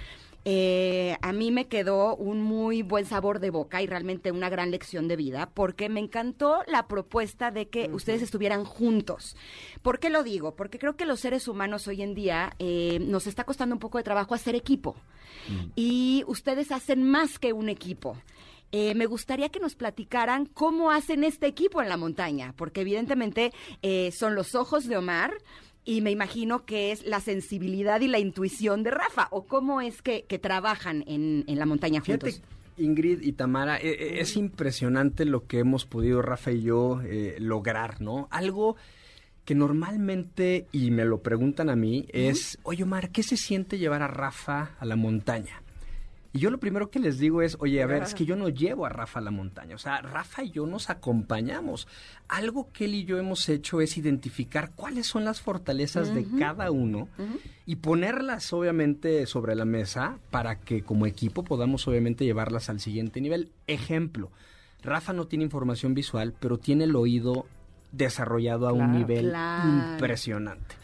[0.46, 4.72] eh, a mí me quedó un muy buen sabor de boca y realmente una gran
[4.72, 9.36] lección de vida, porque me encantó la propuesta de que ustedes estuvieran juntos.
[9.82, 10.56] ¿Por qué lo digo?
[10.56, 13.98] Porque creo que los seres humanos hoy en día eh, nos está costando un poco
[13.98, 14.96] de trabajo hacer equipo.
[15.76, 18.18] Y ustedes hacen más que un equipo.
[18.72, 23.52] Eh, me gustaría que nos platicaran cómo hacen este equipo en la montaña, porque evidentemente
[23.82, 25.34] eh, son los ojos de Omar
[25.86, 30.02] y me imagino que es la sensibilidad y la intuición de Rafa, o cómo es
[30.02, 32.50] que, que trabajan en, en la montaña Fíjate, juntos.
[32.80, 37.36] Ingrid y Tamara, eh, eh, es impresionante lo que hemos podido, Rafa y yo, eh,
[37.40, 38.28] lograr, ¿no?
[38.32, 38.76] Algo
[39.46, 44.02] que normalmente, y me lo preguntan a mí, es, oye Omar, ¿qué se siente llevar
[44.02, 45.62] a Rafa a la montaña?
[46.32, 48.50] Y yo lo primero que les digo es, oye, a ver, es que yo no
[48.50, 49.74] llevo a Rafa a la montaña.
[49.76, 51.88] O sea, Rafa y yo nos acompañamos.
[52.28, 56.70] Algo que él y yo hemos hecho es identificar cuáles son las fortalezas de cada
[56.70, 57.08] uno
[57.66, 63.22] y ponerlas, obviamente, sobre la mesa para que como equipo podamos, obviamente, llevarlas al siguiente
[63.22, 63.52] nivel.
[63.66, 64.32] Ejemplo,
[64.84, 67.48] Rafa no tiene información visual, pero tiene el oído
[67.92, 69.68] desarrollado a un nivel Claro.
[69.94, 70.76] impresionante.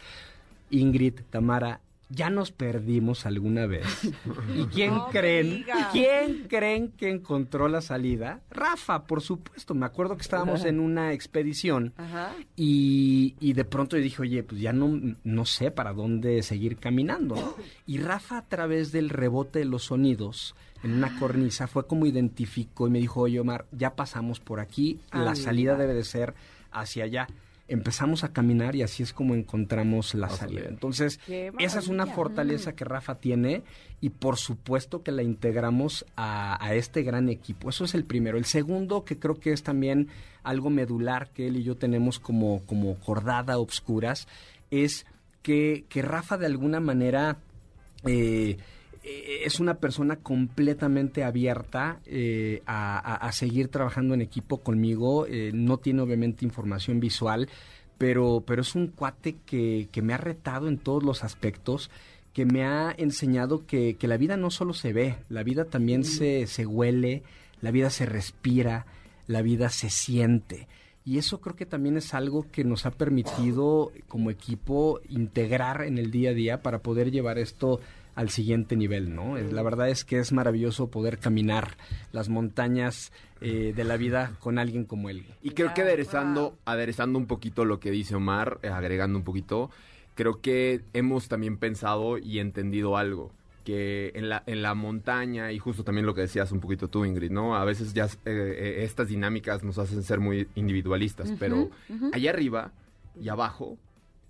[0.70, 3.84] Ingrid, Tamara, ya nos perdimos alguna vez.
[4.56, 5.64] ¿Y quién No creen?
[5.92, 8.40] ¿Quién creen que encontró la salida?
[8.50, 9.74] Rafa, por supuesto.
[9.74, 12.32] Me acuerdo que estábamos en una expedición Ajá.
[12.54, 16.76] y, y de pronto yo dije, oye, pues ya no, no sé para dónde seguir
[16.76, 17.34] caminando.
[17.34, 17.54] ¿no?
[17.86, 22.86] Y Rafa, a través del rebote de los sonidos en una cornisa, fue como identificó
[22.86, 25.86] y me dijo, oye, Omar, ya pasamos por aquí, la Ah, salida mira.
[25.86, 26.34] debe de ser
[26.70, 27.26] hacia allá.
[27.68, 30.68] Empezamos a caminar y así es como encontramos la Vamos salida.
[30.68, 31.18] Entonces,
[31.58, 33.64] esa es una fortaleza que Rafa tiene
[34.00, 37.68] y por supuesto que la integramos a, a este gran equipo.
[37.68, 38.38] Eso es el primero.
[38.38, 40.08] El segundo, que creo que es también
[40.44, 44.28] algo medular que él y yo tenemos como, como cordada obscuras,
[44.70, 45.06] es
[45.42, 47.38] que, que Rafa de alguna manera
[48.04, 48.58] eh,
[49.44, 55.26] es una persona completamente abierta eh, a, a- a seguir trabajando en equipo conmigo.
[55.26, 57.48] Eh, no tiene obviamente información visual,
[57.98, 61.90] pero, pero es un cuate que, que me ha retado en todos los aspectos,
[62.32, 66.04] que me ha enseñado que, que la vida no solo se ve, la vida también
[66.04, 67.22] se, se huele,
[67.62, 68.86] la vida se respira,
[69.26, 70.68] la vida se siente.
[71.04, 75.98] Y eso creo que también es algo que nos ha permitido como equipo integrar en
[75.98, 77.80] el día a día para poder llevar esto
[78.16, 79.36] al siguiente nivel, ¿no?
[79.36, 81.76] La verdad es que es maravilloso poder caminar
[82.12, 85.26] las montañas eh, de la vida con alguien como él.
[85.42, 89.70] Y creo que aderezando, aderezando un poquito lo que dice Omar, eh, agregando un poquito,
[90.14, 93.30] creo que hemos también pensado y entendido algo.
[93.64, 97.04] Que en la, en la montaña, y justo también lo que decías un poquito tú,
[97.04, 97.56] Ingrid, ¿no?
[97.56, 101.70] A veces ya eh, eh, estas dinámicas nos hacen ser muy individualistas, pero
[102.12, 102.70] allá arriba
[103.20, 103.76] y abajo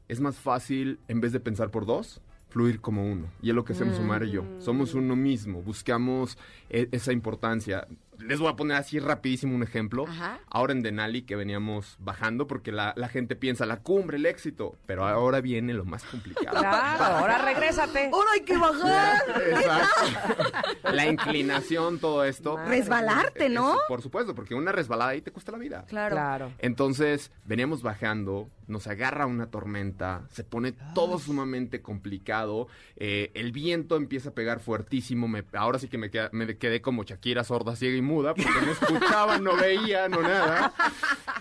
[0.08, 2.22] es más fácil, en vez de pensar por dos,
[2.56, 3.26] fluir como uno.
[3.42, 4.42] Y es lo que hacemos Omar y yo.
[4.60, 6.38] Somos uno mismo, buscamos
[6.70, 7.86] e- esa importancia.
[8.20, 10.06] Les voy a poner así rapidísimo un ejemplo.
[10.08, 10.40] Ajá.
[10.50, 14.76] Ahora en Denali que veníamos bajando porque la, la gente piensa la cumbre, el éxito,
[14.86, 16.58] pero ahora viene lo más complicado.
[16.58, 18.10] Claro, ahora regrésate.
[18.12, 19.22] ¡Ahora hay que bajar!
[19.50, 20.92] Exacto.
[20.92, 22.56] La inclinación, todo esto.
[22.56, 23.74] Resbalarte, ¿no?
[23.74, 25.84] Es- por supuesto, porque una resbalada ahí te cuesta la vida.
[25.88, 26.14] Claro.
[26.16, 26.52] Claro.
[26.58, 33.96] Entonces, veníamos bajando, nos agarra una tormenta, se pone todo sumamente complicado, eh, el viento
[33.96, 37.76] empieza a pegar fuertísimo, me- ahora sí que me, queda- me quedé como Shakira sorda,
[37.76, 40.72] ciega y muda, porque no escuchaba, no veía, no nada.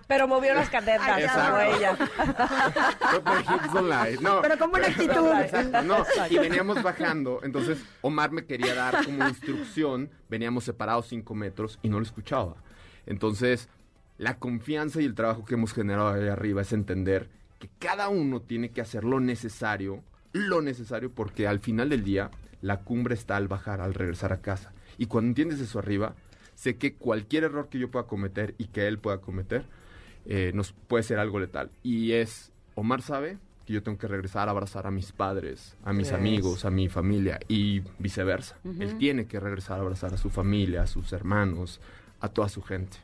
[0.08, 1.52] Pero movió las cadenas, Exacto.
[1.52, 1.98] como ella.
[4.22, 5.32] No, Pero con buena actitud.
[5.40, 11.36] Exacto, no, y veníamos bajando, entonces Omar me quería dar como instrucción, veníamos separados cinco
[11.36, 12.56] metros y no lo escuchaba.
[13.06, 13.70] Entonces,
[14.18, 18.42] la confianza y el trabajo que hemos generado ahí arriba es entender que cada uno
[18.42, 23.38] tiene que hacer lo necesario, lo necesario, porque al final del día la cumbre está
[23.38, 24.74] al bajar, al regresar a casa.
[24.98, 26.16] Y cuando entiendes eso arriba,
[26.56, 29.66] sé que cualquier error que yo pueda cometer y que él pueda cometer,
[30.26, 31.70] eh, nos puede ser algo letal.
[31.84, 35.92] Y es, Omar sabe que yo tengo que regresar a abrazar a mis padres, a
[35.94, 36.14] mis Yes.
[36.18, 38.58] amigos, a mi familia y viceversa.
[38.80, 41.80] Él tiene que regresar a abrazar a su familia, a sus hermanos,
[42.20, 42.98] a toda su gente.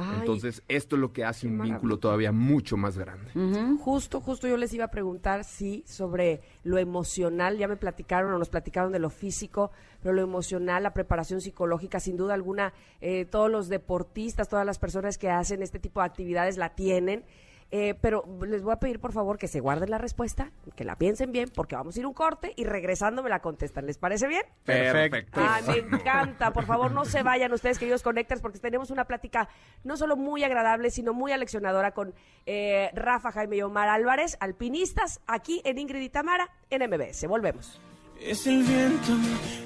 [0.00, 3.32] Ay, Entonces, esto es lo que hace un vínculo todavía mucho más grande.
[3.78, 7.58] Justo, justo yo les iba a preguntar, sí, sobre lo emocional.
[7.58, 11.98] Ya me platicaron o nos platicaron de lo físico, pero lo emocional, la preparación psicológica,
[11.98, 16.06] sin duda alguna, eh, todos los deportistas, todas las personas que hacen este tipo de
[16.06, 17.24] actividades la tienen.
[17.70, 20.96] Eh, pero les voy a pedir por favor que se guarden la respuesta, que la
[20.96, 23.84] piensen bien, porque vamos a ir un corte y regresando me la contestan.
[23.86, 24.42] ¿Les parece bien?
[24.64, 25.40] Perfecto.
[25.42, 26.50] Ay, me encanta.
[26.52, 29.48] Por favor, no se vayan ustedes, queridos Connectors, porque tenemos una plática
[29.84, 32.14] no solo muy agradable, sino muy aleccionadora con
[32.46, 37.26] eh, Rafa, Jaime y Omar Álvarez, alpinistas, aquí en Ingrid y Tamara, en MBS.
[37.26, 37.80] Volvemos.
[38.20, 39.12] Es el viento,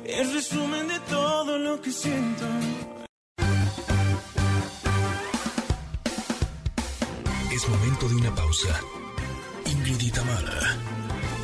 [0.04, 2.44] el resumen de todo lo que siento.
[7.62, 8.80] Es momento de una pausa.
[9.66, 10.76] Ingrid y Tamara,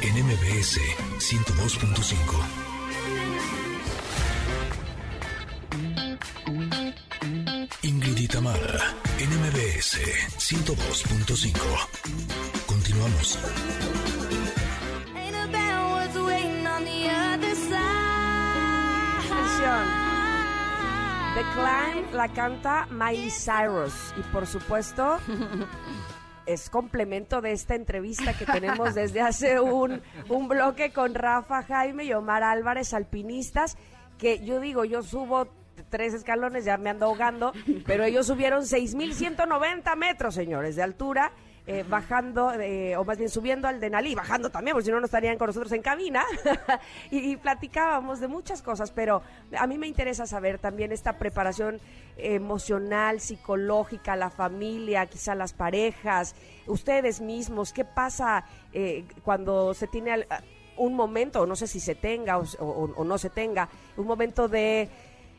[0.01, 0.81] en MBS
[1.21, 2.43] 102.5.
[7.83, 10.01] Ingrid y Tamara, en MBS
[10.39, 11.55] 102.5.
[12.67, 13.39] Continuamos.
[19.31, 20.09] Atención.
[21.35, 25.21] The Climb la canta Miley Cyrus y por supuesto
[26.49, 32.05] es complemento de esta entrevista que tenemos desde hace un, un bloque con Rafa Jaime
[32.05, 33.77] y Omar Álvarez, alpinistas,
[34.17, 35.49] que yo digo, yo subo
[35.91, 37.53] tres escalones, ya me ando ahogando,
[37.87, 41.33] pero ellos subieron 6.190 metros, señores, de altura.
[41.71, 45.05] Eh, bajando, eh, o más bien subiendo al Denali, bajando también, porque si no, no
[45.05, 46.25] estarían con nosotros en cabina.
[47.11, 49.21] y, platicábamos de muchas cosas, pero
[49.55, 51.79] a mí me interesa saber también esta preparación
[52.17, 56.35] emocional, psicológica, la familia, quizá las parejas,
[56.67, 60.27] ustedes mismos, ¿qué pasa eh, cuando se tiene
[60.79, 64.89] un momento, o no sé si se tenga o no se tenga, un momento de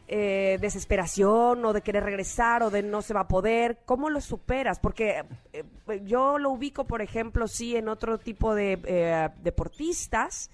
[0.09, 3.77] eh, desesperación o de querer regresar o de no se va a poder?
[3.85, 4.79] ¿Cómo lo superas?
[4.79, 5.63] Porque eh,
[6.05, 10.49] yo lo ubico, por ejemplo, sí, en otro tipo de eh, deportistas.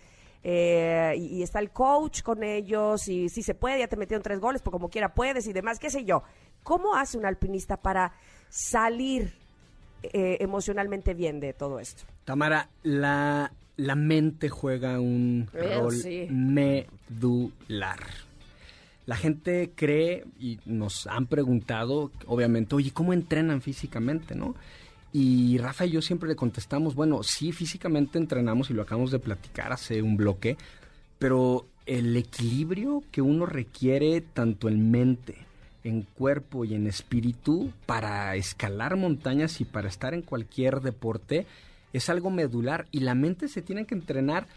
[0.47, 4.21] eh, y, y está el coach con ellos y si se puede, ya te metieron
[4.21, 6.21] tres goles, pues como quiera puedes y demás, qué sé yo.
[6.61, 8.13] ¿Cómo hace un alpinista para
[8.49, 9.33] salir
[10.03, 12.03] eh, emocionalmente bien de todo esto?
[12.25, 16.27] Tamara, la, la mente juega un rol sí.
[16.29, 17.99] medular.
[19.05, 24.55] La gente cree y nos han preguntado, obviamente, oye, ¿cómo entrenan físicamente, no?
[25.13, 29.19] Y Rafa y yo siempre le contestamos, bueno, sí, físicamente entrenamos y lo acabamos de
[29.19, 30.57] platicar hace un bloque,
[31.19, 35.37] pero el equilibrio que uno requiere tanto en mente,
[35.83, 41.45] en cuerpo y en espíritu para escalar montañas y para estar en cualquier deporte
[41.93, 44.47] es algo medular y la mente se tiene que entrenar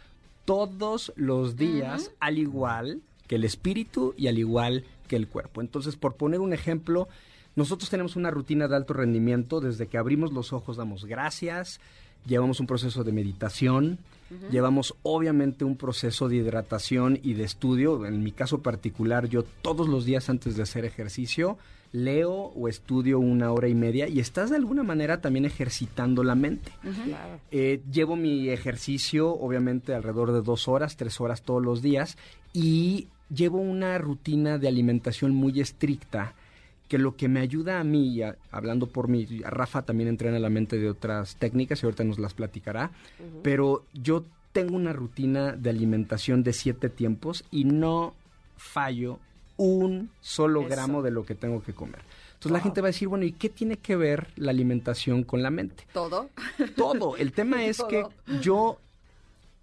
[0.44, 5.60] todos los días al igual que el espíritu y al igual que el cuerpo.
[5.60, 7.08] Entonces, por poner un ejemplo,
[7.54, 9.60] nosotros tenemos una rutina de alto rendimiento.
[9.60, 11.80] Desde que abrimos los ojos damos gracias,
[12.26, 13.98] llevamos un proceso de meditación,
[14.50, 18.04] llevamos obviamente un proceso de hidratación y de estudio.
[18.06, 21.58] En mi caso particular, yo todos los días antes de hacer ejercicio
[21.90, 26.34] leo o estudio una hora y media y estás de alguna manera también ejercitando la
[26.34, 26.70] mente.
[26.82, 27.40] Claro.
[27.50, 32.18] Eh, llevo mi ejercicio, obviamente, alrededor de dos horas, tres horas todos los días
[32.52, 36.34] y llevo una rutina de alimentación muy estricta
[36.88, 40.08] que lo que me ayuda a mí, y a- hablando por mí, a Rafa también
[40.08, 42.90] entrena la mente de otras técnicas y ahorita nos las platicará,
[43.42, 48.14] pero yo tengo una rutina de alimentación de siete tiempos y no
[48.56, 49.18] fallo
[49.58, 50.68] un solo Eso.
[50.70, 52.00] gramo de lo que tengo que comer.
[52.34, 55.42] Entonces la gente va a decir, bueno, ¿y qué tiene que ver la alimentación con
[55.42, 55.84] la mente?
[55.92, 56.30] Todo.
[56.76, 57.16] Todo.
[57.16, 58.04] El tema es que
[58.40, 58.78] yo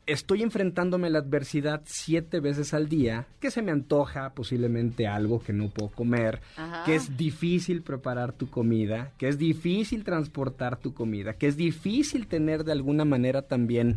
[0.07, 5.41] estoy enfrentándome a la adversidad siete veces al día, que se me antoja posiblemente algo
[5.41, 6.83] que no puedo comer, Ajá.
[6.85, 12.27] que es difícil preparar tu comida, que es difícil transportar tu comida, que es difícil
[12.27, 13.95] tener de alguna manera también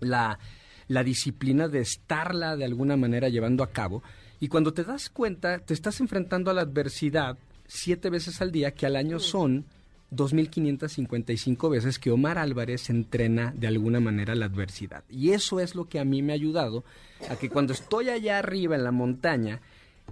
[0.00, 0.38] la,
[0.88, 4.02] la disciplina de estarla de alguna manera llevando a cabo.
[4.40, 8.72] Y cuando te das cuenta, te estás enfrentando a la adversidad siete veces al día,
[8.72, 9.66] que al año son
[10.12, 15.04] 2.555 veces que Omar Álvarez entrena de alguna manera la adversidad.
[15.08, 16.84] Y eso es lo que a mí me ha ayudado
[17.28, 19.60] a que cuando estoy allá arriba en la montaña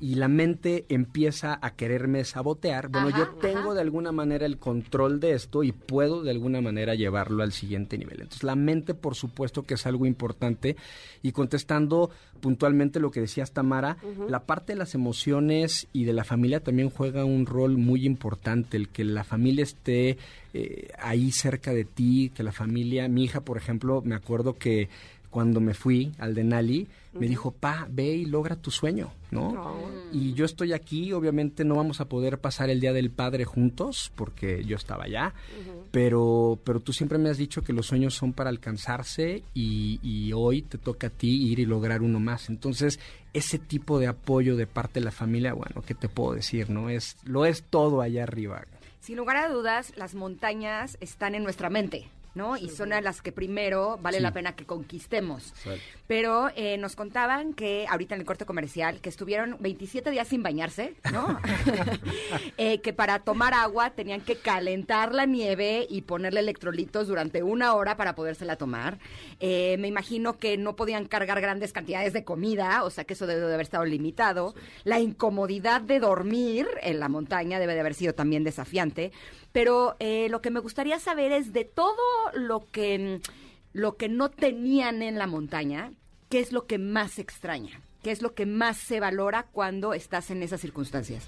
[0.00, 4.58] y la mente empieza a quererme sabotear, bueno, Ajá, yo tengo de alguna manera el
[4.58, 8.22] control de esto y puedo de alguna manera llevarlo al siguiente nivel.
[8.22, 10.76] Entonces, la mente, por supuesto que es algo importante.
[11.22, 13.96] Y contestando puntualmente lo que decías, Tamara,
[14.28, 18.76] la parte de las emociones y de la familia también juega un rol muy importante.
[18.76, 20.18] El que la familia esté
[20.54, 24.88] eh, ahí cerca de ti, que la familia, mi hija, por ejemplo, me acuerdo que
[25.30, 26.86] cuando me fui al Denali,
[27.18, 29.80] me dijo, pa, ve y logra tu sueño, ¿no?
[30.12, 34.12] Y yo estoy aquí, obviamente no vamos a poder pasar el Día del Padre juntos,
[34.14, 35.34] porque yo estaba allá,
[35.90, 40.32] pero, pero tú siempre me has dicho que los sueños son para alcanzarse y, y
[40.32, 42.48] hoy te toca a ti ir y lograr uno más.
[42.48, 43.00] Entonces,
[43.32, 46.70] ese tipo de apoyo de parte de la familia, bueno, ¿qué te puedo decir?
[46.70, 48.64] no es Lo es todo allá arriba.
[49.00, 52.08] Sin lugar a dudas, las montañas están en nuestra mente.
[52.34, 52.56] ¿No?
[52.56, 54.22] Y son a las que primero vale Sí.
[54.22, 55.52] la pena que conquistemos.
[56.06, 60.42] Pero eh, nos contaban que ahorita en el corte comercial que estuvieron 27 días sin
[60.42, 61.38] bañarse, ¿no?
[62.56, 67.74] Eh, que para tomar agua tenían que calentar la nieve y ponerle electrolitos durante una
[67.74, 68.98] hora para podérsela tomar.
[69.40, 73.26] Eh, me imagino que no podían cargar grandes cantidades de comida, o sea que eso
[73.26, 74.54] debe de haber estado limitado.
[74.84, 79.12] La incomodidad de dormir en la montaña debe de haber sido también desafiante.
[79.52, 81.96] Pero eh, lo que me gustaría saber es de todo
[82.34, 83.30] lo que, mm,
[83.72, 85.92] lo que no tenían en la montaña,
[86.28, 87.80] ¿qué es lo que más extraña?
[88.02, 91.26] ¿Qué es lo que más se valora cuando estás en esas circunstancias?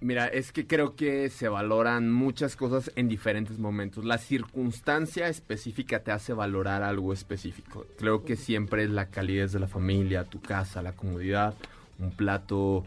[0.00, 4.04] Mira, es que creo que se valoran muchas cosas en diferentes momentos.
[4.04, 7.84] La circunstancia específica te hace valorar algo específico.
[7.98, 11.54] Creo que siempre es la calidez de la familia, tu casa, la comodidad,
[11.98, 12.84] un plato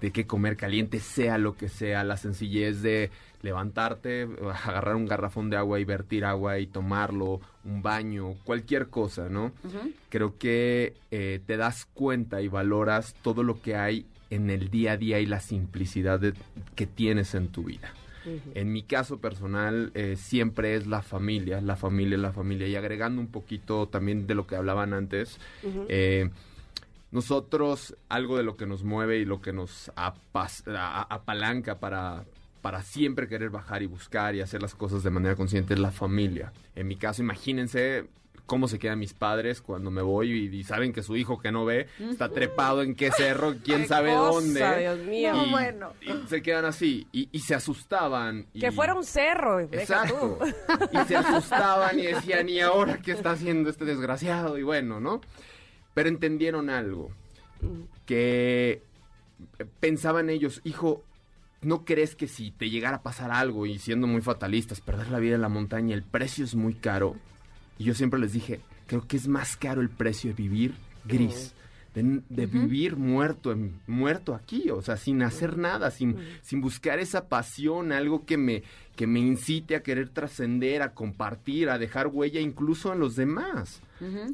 [0.00, 3.10] de qué comer caliente, sea lo que sea, la sencillez de
[3.42, 4.28] levantarte,
[4.64, 9.52] agarrar un garrafón de agua y vertir agua y tomarlo, un baño, cualquier cosa, ¿no?
[10.08, 14.92] Creo que eh, te das cuenta y valoras todo lo que hay en el día
[14.92, 16.34] a día y la simplicidad de-
[16.74, 17.92] que tienes en tu vida.
[18.54, 22.68] En mi caso personal, eh, siempre es la familia, la familia, la familia.
[22.68, 25.38] Y agregando un poquito también de lo que hablaban antes,
[25.88, 26.30] eh,
[27.10, 32.24] nosotros, algo de lo que nos mueve y lo que nos apas- a- apalanca para,
[32.62, 35.90] para siempre querer bajar y buscar y hacer las cosas de manera consciente es la
[35.90, 36.52] familia.
[36.74, 38.06] En mi caso, imagínense
[38.46, 41.52] cómo se quedan mis padres cuando me voy y, y saben que su hijo que
[41.52, 44.80] no ve está trepado en qué cerro, quién Qué sabe cosa, dónde.
[44.80, 45.32] Dios mío.
[45.34, 45.92] No, Y- bueno.
[46.02, 48.46] y se quedan así y, y se asustaban.
[48.58, 49.58] Que fuera un cerro.
[49.66, 50.38] deja Exacto.
[50.40, 50.46] tú.
[50.92, 54.58] Y se asustaban y decían, ¿y ahora qué está haciendo este desgraciado?
[54.58, 55.20] Y bueno, ¿no?
[55.94, 57.10] Pero entendieron algo.
[58.06, 58.82] Que
[59.58, 61.04] eh, pensaban ellos, hijo,
[61.62, 65.18] ¿no crees que si te llegara a pasar algo y siendo muy fatalistas, perder la
[65.18, 67.16] vida en la montaña, el precio es muy caro?
[67.78, 71.54] Y yo siempre les dije, creo que es más caro el precio de vivir gris.
[71.94, 73.54] De, de vivir muerto,
[73.86, 78.62] muerto aquí, o sea, sin hacer nada, sin, sin buscar esa pasión, algo que me,
[78.96, 83.82] que me incite a querer trascender, a compartir, a dejar huella incluso en los demás.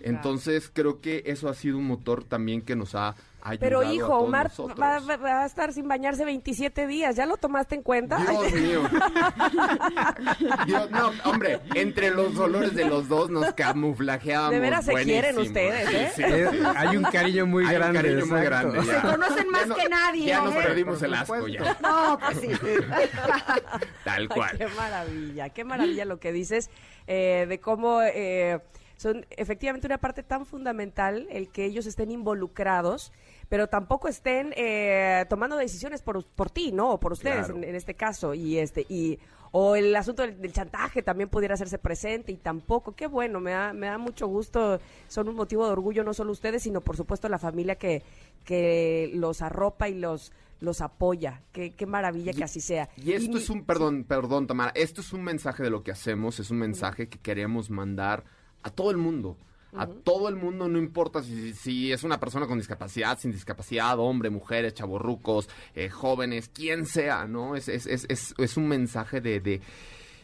[0.03, 3.16] Entonces creo que eso ha sido un motor también que nos ha.
[3.61, 7.16] Pero hijo, Omar va, va- va a estar sin bañarse 27 días.
[7.16, 8.16] ¿Ya lo tomaste en cuenta?
[8.18, 8.82] Dios mío.
[10.66, 14.51] Dios, no, hombre, entre los dolores de los dos nos camuflajeábamos.
[14.53, 15.61] De veras se quieren buenísimo.
[15.68, 16.12] ustedes, ¿eh?
[16.14, 16.59] Sí, Eh, sí.
[16.76, 18.03] hay un cariño muy Hay un grande.
[18.03, 18.78] cariño muy grande.
[18.86, 19.01] ya.
[19.01, 20.61] Se conocen más no- que nadie, Ya nos ¿eh?
[20.62, 21.78] perdimos Por el asco ya.
[21.80, 22.49] No, pues sí.
[24.05, 24.59] Tal Ay, cual.
[24.59, 26.70] qué maravilla, qué maravilla lo que dices
[27.07, 28.61] eh, de cómo eh,
[28.97, 33.12] son efectivamente una parte tan fundamental el que ellos estén involucrados,
[33.49, 36.92] pero tampoco estén eh, tomando decisiones por, por ti, ¿no?
[36.92, 37.57] O por ustedes Claro.
[37.57, 39.18] en, en este caso y este y
[39.51, 42.92] o el asunto del, del chantaje también pudiera hacerse presente y tampoco.
[42.94, 44.78] Qué bueno, me da, me da mucho gusto.
[45.09, 48.03] Son un motivo de orgullo no solo ustedes, sino por supuesto la familia que,
[48.44, 51.40] que los arropa y los los apoya.
[51.53, 52.88] Qué, qué maravilla que así sea.
[52.96, 55.92] Y esto mi- es un, perdón, perdón, Tamara, esto es un mensaje de lo que
[55.92, 58.24] hacemos, es un mensaje que queremos mandar
[58.64, 59.36] a todo el mundo.
[59.76, 63.98] A todo el mundo, no importa si, si es una persona con discapacidad, sin discapacidad,
[63.98, 67.54] hombre, mujeres, chavorrucos, eh, jóvenes, quien sea, ¿no?
[67.54, 69.60] Es, es, es, es, es un mensaje de, de,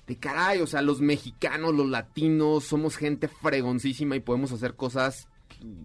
[0.07, 5.29] de caray, o sea, los mexicanos, los latinos, somos gente fregoncísima y podemos hacer cosas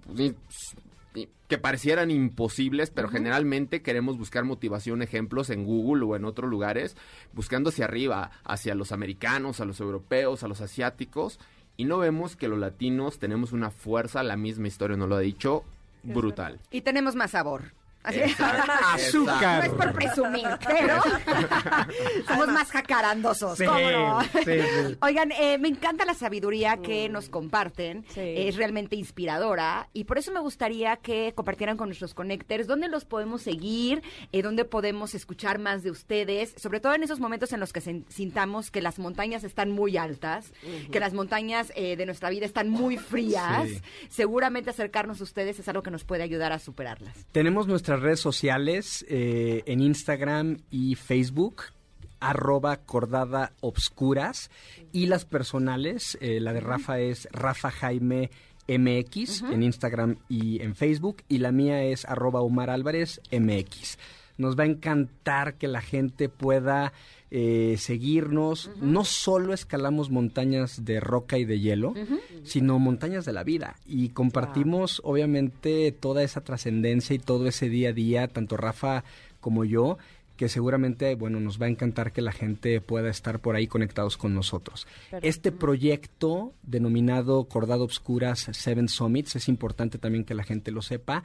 [0.08, 0.34] pues,
[1.50, 6.96] que parecieran imposibles, pero generalmente queremos buscar motivación, ejemplos en Google o en otros lugares,
[7.34, 11.40] buscando hacia arriba, hacia los americanos, a los europeos, a los asiáticos,
[11.80, 15.22] y no vemos que los latinos tenemos una fuerza, la misma historia nos lo ha
[15.22, 15.64] dicho,
[16.04, 16.60] brutal.
[16.72, 17.72] Y tenemos más sabor.
[18.04, 19.60] Así Azúcar.
[19.60, 21.02] No es por presumir, pero
[22.28, 23.58] somos más jacarandosos.
[23.58, 24.22] Sí, ¿cómo no?
[24.24, 24.98] sí, sí.
[25.02, 28.06] Oigan, eh, me encanta la sabiduría que nos comparten.
[28.10, 28.22] Sí.
[28.22, 29.90] Es realmente inspiradora.
[29.94, 34.42] Y por eso me gustaría que compartieran con nuestros connectors dónde los podemos seguir, eh,
[34.42, 38.72] dónde podemos escuchar más de ustedes, sobre todo en esos momentos en los que sintamos
[38.72, 40.54] que las montañas están muy altas,
[40.92, 43.68] que las montañas eh, de nuestra vida están muy frías.
[43.68, 43.82] Sí.
[44.10, 47.26] Seguramente acercarnos a ustedes es algo que nos puede ayudar a superarlas.
[47.32, 51.64] Tenemos nuestras redes sociales eh, en Instagram y Facebook
[52.20, 54.52] arroba cordada obscuras.
[54.92, 58.30] Y las personales, eh, la de Rafa es Rafa Jaime
[58.68, 63.98] MX en Instagram y en Facebook y la mía es arroba Omar Álvarez MX.
[64.38, 66.94] Nos va a encantar que la gente pueda
[67.32, 68.72] eh, seguirnos.
[68.82, 71.94] No solo escalamos montañas de roca y de hielo,
[72.44, 73.76] sino montañas de la vida.
[73.86, 79.04] Y compartimos, obviamente, toda esa trascendencia y todo ese día a día, tanto Rafa
[79.40, 79.98] como yo,
[80.40, 84.16] que seguramente, bueno, nos va a encantar que la gente pueda estar por ahí conectados
[84.16, 84.88] con nosotros.
[85.22, 91.24] Este proyecto denominado Cordado Obscuras Seven Summits, es importante también que la gente lo sepa.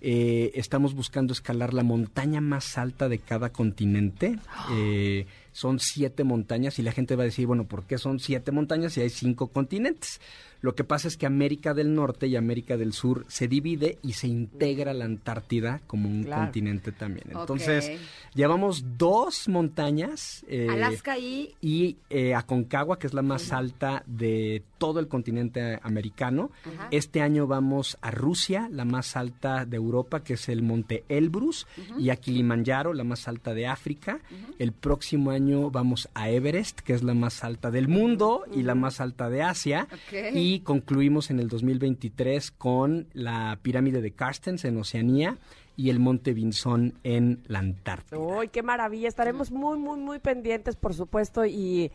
[0.00, 4.36] Eh, estamos buscando escalar la montaña más alta de cada continente.
[4.72, 5.26] Eh,
[5.56, 8.92] son siete montañas y la gente va a decir, bueno, ¿por qué son siete montañas
[8.92, 10.20] si hay cinco continentes?
[10.60, 14.14] Lo que pasa es que América del Norte y América del Sur se divide y
[14.14, 16.42] se integra la Antártida como un Claro.
[16.44, 17.26] continente también.
[17.30, 17.90] Entonces,
[18.34, 20.44] llevamos dos montañas.
[20.48, 25.78] eh, Alaska y y eh, Aconcagua, que es la más alta de todo el continente
[25.82, 26.50] americano.
[26.90, 31.66] Este año vamos a Rusia, la más alta de Europa, que es el monte Elbrus,
[31.98, 34.20] y a Kilimanjaro, la más alta de África.
[34.58, 38.74] El próximo año vamos a Everest, que es la más alta del mundo y la
[38.74, 39.88] más alta de Asia.
[40.34, 45.38] Y concluimos en el 2023 con la pirámide de Carstens en Oceanía
[45.76, 48.18] y el monte Vinson en la Antártida.
[48.18, 49.08] Uy, qué maravilla.
[49.08, 51.92] Estaremos muy, muy, muy pendientes, por supuesto, y,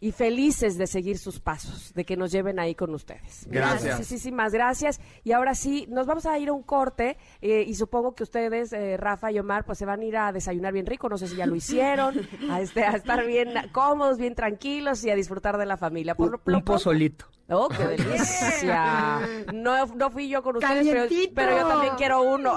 [0.00, 3.46] y felices de seguir sus pasos, de que nos lleven ahí con ustedes.
[3.48, 3.98] Gracias.
[3.98, 5.00] Muchísimas gracias.
[5.24, 8.72] Y ahora sí, nos vamos a ir a un corte eh, y supongo que ustedes,
[8.72, 11.08] eh, Rafa y Omar, pues se van a ir a desayunar bien rico.
[11.08, 12.14] No sé si ya lo hicieron,
[12.50, 16.14] a, este, a estar bien cómodos, bien tranquilos y a disfrutar de la familia.
[16.14, 17.26] Por Un, un pozolito.
[17.50, 19.20] Oh, qué delicia.
[19.52, 20.86] No, no fui yo con ustedes,
[21.34, 22.54] pero, yo también quiero uno.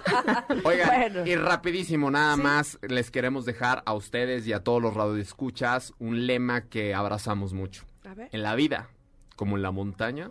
[0.64, 1.26] Oigan, Bueno.
[1.26, 6.26] y rapidísimo, nada más les queremos dejar a ustedes y a todos los radioescuchas un
[6.26, 7.84] lema que abrazamos mucho.
[8.08, 8.28] A ver.
[8.32, 8.88] En la vida,
[9.36, 10.30] como en la montaña,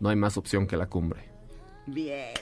[0.00, 1.28] no hay más opción que la cumbre.
[1.86, 2.34] Bien,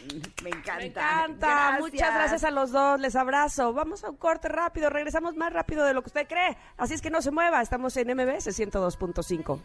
[0.43, 0.76] me encanta.
[0.78, 1.76] Me encanta.
[1.80, 3.01] Muchas gracias a los dos.
[3.01, 3.72] Les abrazo.
[3.72, 4.91] Vamos a un corte rápido.
[4.91, 6.57] Regresamos más rápido de lo que usted cree.
[6.76, 7.62] Así es que no se mueva.
[7.62, 9.61] Estamos en MBS 102.5.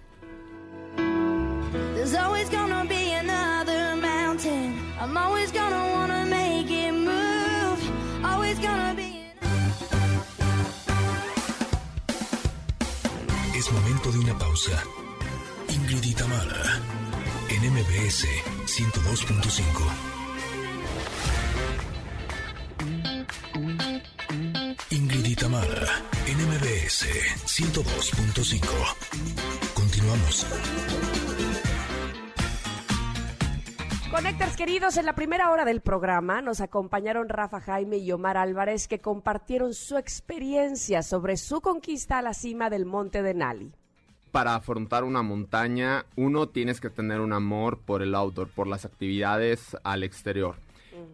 [2.01, 4.73] There's always gonna be another mountain.
[4.99, 7.79] I'm always gonna wanna make it move.
[8.25, 9.29] Always gonna be.
[13.55, 14.83] Es momento de una pausa.
[15.67, 16.15] Ingrid y
[17.53, 18.25] en MBS
[18.65, 19.61] 102.5.
[24.89, 25.35] Ingrid y
[26.31, 27.05] en MBS
[27.45, 28.95] 102.5.
[29.75, 30.47] Continuamos.
[34.11, 38.89] Conectors queridos, en la primera hora del programa nos acompañaron Rafa Jaime y Omar Álvarez
[38.89, 43.71] que compartieron su experiencia sobre su conquista a la cima del Monte de Nali.
[44.31, 48.83] Para afrontar una montaña, uno tienes que tener un amor por el outdoor, por las
[48.83, 50.55] actividades al exterior.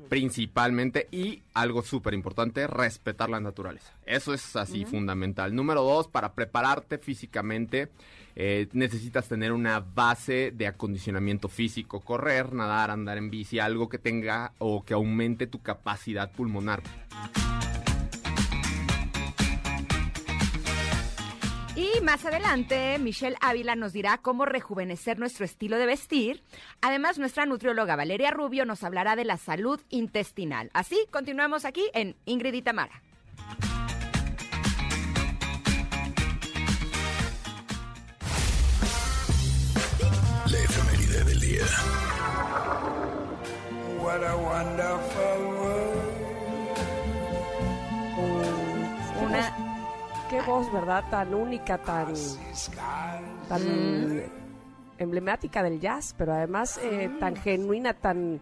[0.10, 3.94] Principalmente, y algo súper importante, respetar la naturaleza.
[4.06, 5.54] Eso es así fundamental.
[5.54, 7.90] Número dos, para prepararte físicamente,
[8.36, 13.98] eh, necesitas tener una base de acondicionamiento físico, correr, nadar, andar en bici, algo que
[13.98, 16.82] tenga o que aumente tu capacidad pulmonar.
[22.08, 26.42] Más adelante, Michelle Ávila nos dirá cómo rejuvenecer nuestro estilo de vestir.
[26.80, 30.72] Además, nuestra nutrióloga Valeria Rubio nos hablará de la salud intestinal.
[30.74, 33.02] Así, continuamos aquí en Ingrid y Tamara.
[40.50, 41.66] La efeméride del día.
[44.00, 45.67] What a wonderful
[50.30, 51.06] Qué voz, ¿verdad?
[51.10, 52.14] Tan única, tan,
[53.48, 54.24] tan
[54.98, 58.42] emblemática del jazz, pero además eh, tan genuina, tan,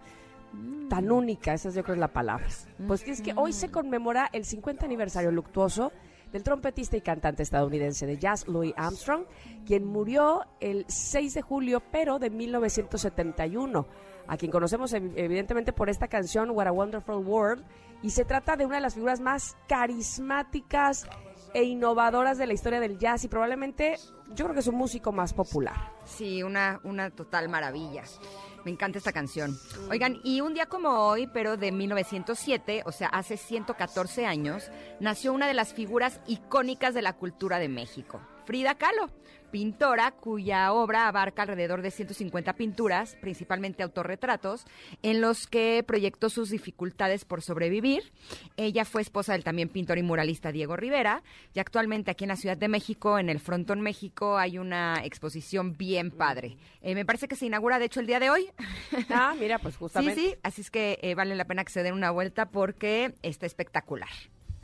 [0.89, 2.47] tan única, esa es yo creo la palabra.
[2.87, 5.91] Pues es que hoy se conmemora el 50 aniversario luctuoso
[6.31, 9.25] del trompetista y cantante estadounidense de jazz Louis Armstrong,
[9.65, 13.85] quien murió el 6 de julio, pero de 1971,
[14.27, 17.63] a quien conocemos ev- evidentemente por esta canción What a Wonderful World,
[18.01, 21.07] y se trata de una de las figuras más carismáticas
[21.55, 23.97] e innovadoras de la historia del jazz y probablemente
[24.35, 25.93] yo creo que es un músico más popular.
[26.03, 28.03] sí, una, una total maravilla.
[28.65, 29.57] Me encanta esta canción.
[29.89, 35.31] Oigan, y un día como hoy, pero de 1907, o sea, hace 114 años, nació
[35.31, 39.09] una de las figuras icónicas de la cultura de México, Frida Kahlo,
[39.51, 44.65] pintora cuya obra abarca alrededor de 150 pinturas, principalmente autorretratos,
[45.01, 48.11] en los que proyectó sus dificultades por sobrevivir.
[48.57, 51.23] Ella fue esposa del también pintor y muralista Diego Rivera,
[51.53, 55.75] y actualmente aquí en la Ciudad de México, en el Frontón México, hay una exposición
[55.77, 56.57] bien padre.
[56.81, 58.49] Eh, me parece que se inaugura, de hecho, el día de hoy.
[59.09, 60.21] Ah, mira, pues justamente.
[60.21, 63.15] Sí, sí, así es que eh, vale la pena que se den una vuelta porque
[63.23, 64.09] está espectacular.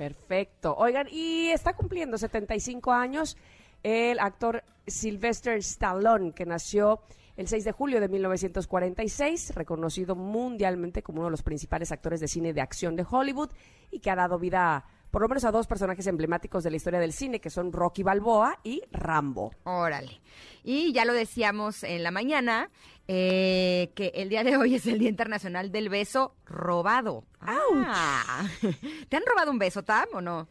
[0.02, 0.76] Perfecto.
[0.78, 3.38] Oigan, y está cumpliendo 75 años
[3.84, 7.02] el actor Sylvester Stallone, que nació
[7.38, 12.28] el 6 de julio de 1946, reconocido mundialmente como uno de los principales actores de
[12.28, 13.50] cine de acción de Hollywood
[13.90, 17.00] y que ha dado vida por lo menos a dos personajes emblemáticos de la historia
[17.00, 19.52] del cine, que son Rocky Balboa y Rambo.
[19.66, 20.22] Órale.
[20.64, 22.70] Y ya lo decíamos en la mañana,
[23.10, 27.26] eh, que el día de hoy es el Día Internacional del Beso Robado.
[27.42, 28.48] Ah.
[29.10, 30.48] ¿Te han robado un beso, Tam, o no?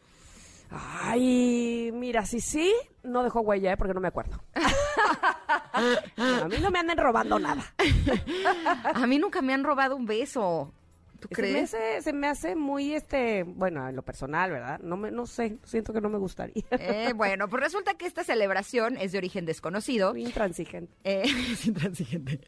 [0.71, 3.77] Ay, mira, si sí, no dejó huella, ¿eh?
[3.77, 4.41] porque no me acuerdo.
[4.55, 7.73] a mí no me anden robando nada.
[8.93, 10.73] A mí nunca me han robado un beso.
[11.19, 11.73] ¿Tú Se me, crees?
[11.73, 14.79] hace, se me hace muy, este, bueno, en lo personal, ¿verdad?
[14.79, 16.63] No, me, no sé, siento que no me gustaría.
[16.71, 20.15] Eh, bueno, pues resulta que esta celebración es de origen desconocido.
[20.15, 20.91] Intransigente.
[21.03, 22.39] Eh, es intransigente.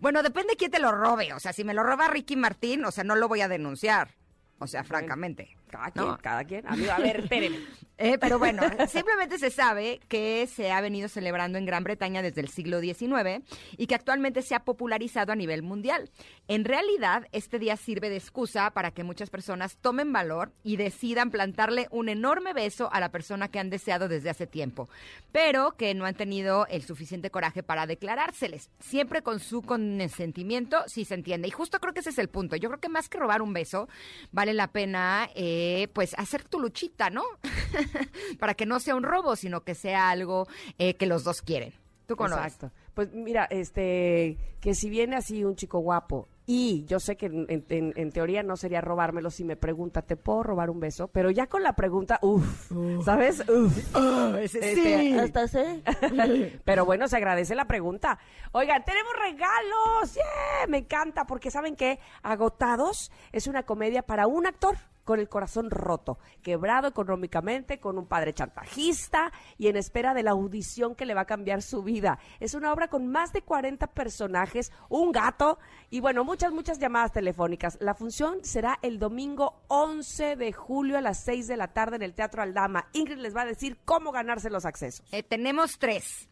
[0.00, 1.34] Bueno, depende quién te lo robe.
[1.34, 4.14] O sea, si me lo roba Ricky Martín, o sea, no lo voy a denunciar.
[4.58, 5.56] O sea, francamente.
[5.74, 6.18] Cada quien, No.
[6.18, 6.66] cada quien.
[6.68, 7.58] Amigo, a ver, espérenme.
[7.96, 12.40] Eh, pero bueno, simplemente se sabe que se ha venido celebrando en Gran Bretaña desde
[12.40, 13.44] el siglo XIX
[13.76, 16.10] y que actualmente se ha popularizado a nivel mundial.
[16.48, 21.30] En realidad, este día sirve de excusa para que muchas personas tomen valor y decidan
[21.30, 24.88] plantarle un enorme beso a la persona que han deseado desde hace tiempo,
[25.30, 31.04] pero que no han tenido el suficiente coraje para declarárseles, siempre con su consentimiento, si
[31.04, 31.46] se entiende.
[31.46, 32.56] Y justo creo que ese es el punto.
[32.56, 33.88] Yo creo que más que robar un beso,
[34.32, 37.22] vale la pena, eh, pues, hacer tu luchita, ¿no?
[38.38, 40.46] para que no sea un robo, sino que sea algo
[40.78, 41.72] eh, que los dos quieren.
[42.06, 42.32] ¿Tú ves?
[42.32, 42.70] Exacto.
[42.92, 47.46] Pues mira, este, que si viene así un chico guapo y yo sé que en,
[47.48, 51.08] en- en teoría no sería robármelo si me pregunta, ¿te puedo robar un beso?
[51.08, 52.70] Pero ya con la pregunta, uff,
[53.04, 53.42] ¿sabes?
[53.48, 53.74] Uff.
[54.38, 55.82] Este, hasta sé.
[56.64, 58.18] Pero bueno, se agradece la pregunta.
[58.52, 60.14] Oigan, tenemos regalos.
[60.14, 60.66] ¡Yeah!
[60.68, 65.70] Me encanta porque saben que Agotados es una comedia para un actor con el corazón
[65.70, 71.14] roto, quebrado económicamente, con un padre chantajista y en espera de la audición que le
[71.14, 72.18] va a cambiar su vida.
[72.40, 75.58] Es una obra con más de 40 personajes, un gato
[75.90, 77.78] y bueno, muchas, muchas llamadas telefónicas.
[77.80, 82.02] La función será el domingo 11 de julio a las 6 de la tarde en
[82.02, 82.88] el Teatro Aldama.
[82.92, 85.04] Ingrid les va a decir cómo ganarse los accesos.
[85.12, 86.28] Eh, tenemos tres.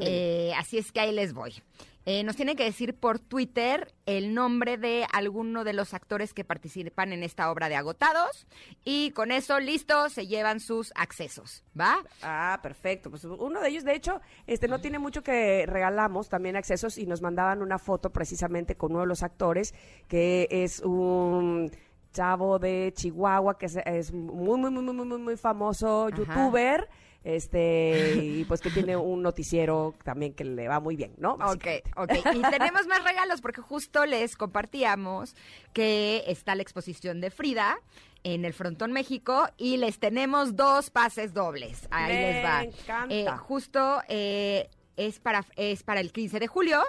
[0.00, 1.54] Eh, así es que ahí les voy.
[2.04, 6.44] Eh, nos tienen que decir por Twitter el nombre de alguno de los actores que
[6.44, 8.46] participan en esta obra de Agotados
[8.84, 12.02] y con eso, listo, se llevan sus accesos, ¿va?
[12.22, 13.08] Ah, perfecto.
[13.10, 17.06] Pues uno de ellos, de hecho, este no tiene mucho que regalamos también accesos y
[17.06, 19.74] nos mandaban una foto precisamente con uno de los actores
[20.08, 21.70] que es un
[22.12, 26.16] chavo de Chihuahua que es, es muy muy muy muy muy muy famoso Ajá.
[26.16, 26.88] youtuber
[27.24, 31.34] este y pues que tiene un noticiero también que le va muy bien, ¿no?
[31.34, 31.66] Ok,
[31.96, 32.12] ok.
[32.34, 35.34] Y tenemos más regalos porque justo les compartíamos
[35.72, 37.78] que está la exposición de Frida
[38.24, 41.88] en el Frontón México y les tenemos dos pases dobles.
[41.90, 42.62] Ahí Me les va.
[42.62, 43.06] encanta.
[43.14, 46.82] Eh, justo eh, es, para, es para el 15 de julio.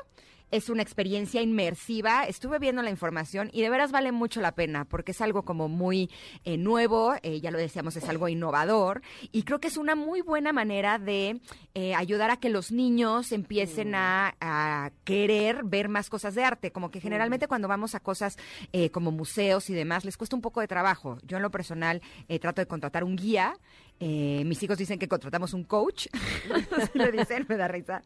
[0.54, 2.26] Es una experiencia inmersiva.
[2.26, 5.68] Estuve viendo la información y de veras vale mucho la pena porque es algo como
[5.68, 6.12] muy
[6.46, 9.02] eh, nuevo, eh, ya lo decíamos, es algo innovador
[9.32, 11.42] y creo que es una muy buena manera de
[11.74, 16.72] eh, ayudar a que los niños empiecen a, a querer ver más cosas de arte.
[16.72, 18.38] Como que generalmente cuando vamos a cosas
[18.72, 21.18] eh, como museos y demás les cuesta un poco de trabajo.
[21.24, 23.58] Yo en lo personal eh, trato de contratar un guía.
[24.06, 26.08] Eh, mis hijos dicen que contratamos un coach,
[26.94, 28.02] le dicen, me da risa,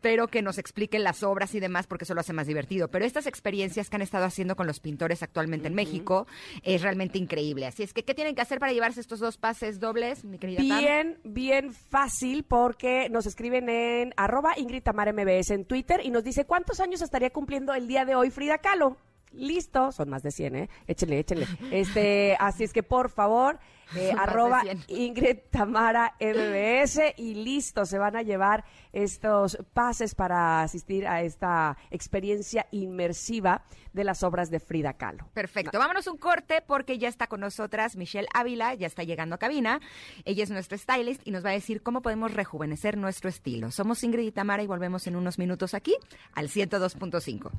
[0.00, 2.86] pero que nos expliquen las obras y demás porque eso lo hace más divertido.
[2.86, 6.28] Pero estas experiencias que han estado haciendo con los pintores actualmente en México
[6.62, 7.66] es realmente increíble.
[7.66, 10.58] Así es que, ¿qué tienen que hacer para llevarse estos dos pases dobles, mi querida
[10.68, 10.78] Tam?
[10.78, 16.44] Bien, bien fácil porque nos escriben en arroba Ingrid MBS en Twitter y nos dice
[16.44, 18.98] cuántos años estaría cumpliendo el día de hoy Frida Kahlo.
[19.36, 20.68] Listo, son más de 100, ¿eh?
[20.86, 21.46] Échenle, échenle.
[21.72, 23.58] Este, así es que por favor,
[23.96, 24.84] eh, arroba 100.
[24.88, 31.76] Ingrid Tamara MBS y listo, se van a llevar estos pases para asistir a esta
[31.90, 33.62] experiencia inmersiva
[33.92, 35.28] de las obras de Frida Kahlo.
[35.32, 39.38] Perfecto, vámonos un corte porque ya está con nosotras Michelle Ávila, ya está llegando a
[39.38, 39.80] cabina.
[40.24, 43.70] Ella es nuestra stylist y nos va a decir cómo podemos rejuvenecer nuestro estilo.
[43.70, 45.96] Somos Ingrid y Tamara y volvemos en unos minutos aquí
[46.34, 47.50] al 102.5.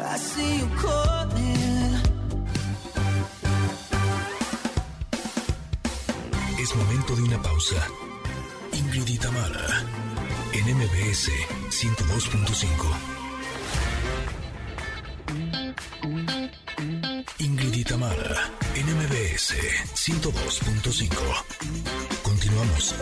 [0.00, 2.02] I see you calling.
[6.60, 7.76] Es momento de una pausa.
[8.72, 9.84] Ingrid y Tamara,
[10.52, 11.30] en MBS
[11.70, 13.18] 102.5.
[17.38, 19.54] Ingrid y Tamara, en MBS
[19.94, 21.08] 102.5.
[22.22, 22.94] Continuamos.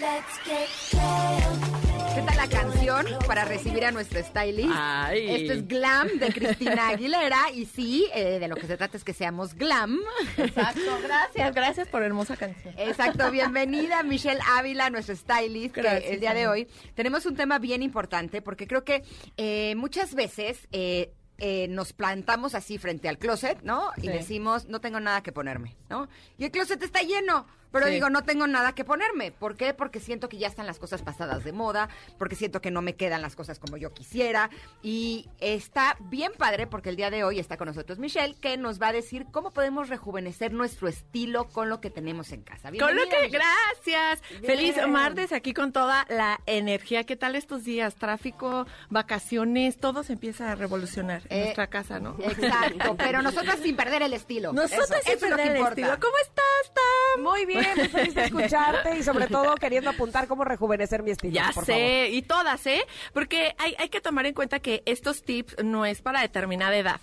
[0.00, 1.91] Let's get glam.
[2.14, 4.70] ¿Qué tal la canción para recibir a nuestro stylist?
[4.74, 5.30] Ay.
[5.30, 9.04] Esto es Glam de Cristina Aguilera y sí, eh, de lo que se trata es
[9.04, 9.98] que seamos glam.
[10.36, 12.74] Exacto, gracias, gracias por hermosa canción.
[12.76, 17.82] Exacto, bienvenida Michelle Ávila, nuestro stylist, que el día de hoy tenemos un tema bien
[17.82, 19.02] importante porque creo que
[19.38, 23.90] eh, muchas veces eh, eh, nos plantamos así frente al closet, ¿no?
[23.96, 26.08] Y decimos, no tengo nada que ponerme, ¿no?
[26.38, 27.46] Y el closet está lleno.
[27.72, 27.92] Pero Sí.
[27.92, 29.32] digo, no tengo nada que ponerme.
[29.32, 29.74] ¿Por qué?
[29.74, 32.94] Porque siento que ya están las cosas pasadas de moda, porque siento que no me
[32.94, 34.50] quedan las cosas como yo quisiera.
[34.82, 38.80] Y está bien padre porque el día de hoy está con nosotros Michelle, que nos
[38.80, 42.70] va a decir cómo podemos rejuvenecer nuestro estilo con lo que tenemos en casa.
[42.78, 44.20] Con lo que, gracias.
[44.44, 47.04] Feliz martes aquí con toda la energía.
[47.04, 47.94] ¿Qué tal estos días?
[47.94, 52.16] Tráfico, vacaciones, todo se empieza a revolucionar en Eh, nuestra casa, ¿no?
[52.20, 54.52] Exacto, pero nosotras sin perder el estilo.
[54.52, 55.80] Nosotros Eso, sin eso es lo que perder el importa.
[55.80, 56.00] estilo.
[56.00, 57.22] ¿Cómo estás, Tam?
[57.22, 61.34] Muy bien, muy feliz de escucharte y sobre todo queriendo apuntar cómo rejuvenecer mi estilo.
[61.34, 62.14] Ya por sé, favor.
[62.14, 62.82] y todas, ¿eh?
[63.12, 67.00] Porque hay, hay que tomar en cuenta que estos tips no es para determinada edad.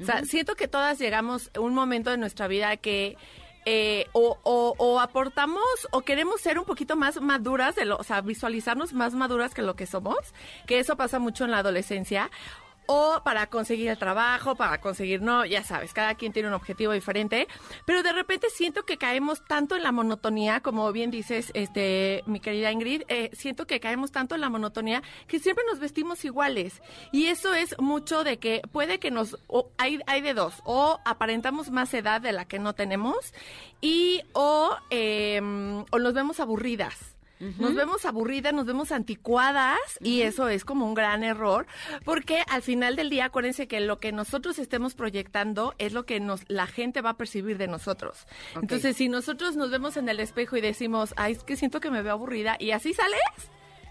[0.00, 3.16] O sea, siento que todas llegamos a un momento de nuestra vida que
[3.64, 8.04] eh, o, o- o aportamos o queremos ser un poquito más maduras, de lo, o
[8.04, 10.16] sea, visualizarnos más maduras que lo que somos,
[10.66, 12.30] que eso pasa mucho en la adolescencia.
[12.86, 16.92] O para conseguir el trabajo, para conseguir, no, ya sabes, cada quien tiene un objetivo
[16.92, 17.48] diferente,
[17.84, 22.40] pero de repente siento que caemos tanto en la monotonía, como bien dices, este, mi
[22.40, 26.80] querida Ingrid, eh, siento que caemos tanto en la monotonía que siempre nos vestimos iguales.
[27.12, 31.00] Y eso es mucho de que puede que nos, o hay, hay de dos, o
[31.04, 33.34] aparentamos más edad de la que no tenemos,
[33.80, 37.15] y o, em, o nos vemos aburridas.
[37.40, 41.66] Nos vemos aburridas, nos vemos anticuadas y eso es como un gran error
[42.04, 46.20] porque al final del día acuérdense que lo que nosotros estemos proyectando es lo que
[46.20, 48.26] nos la gente va a percibir de nosotros.
[48.60, 51.90] Entonces, si nosotros nos vemos en el espejo y decimos, "Ay, es que siento que
[51.90, 53.20] me veo aburrida" y así sales,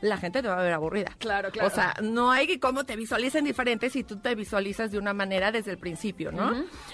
[0.02, 1.12] la gente te va a ver aburrida.
[1.20, 1.68] Claro, claro.
[1.68, 5.52] O sea, no hay cómo te visualicen diferente si tú te visualizas de una manera
[5.52, 6.52] desde el principio, ¿no?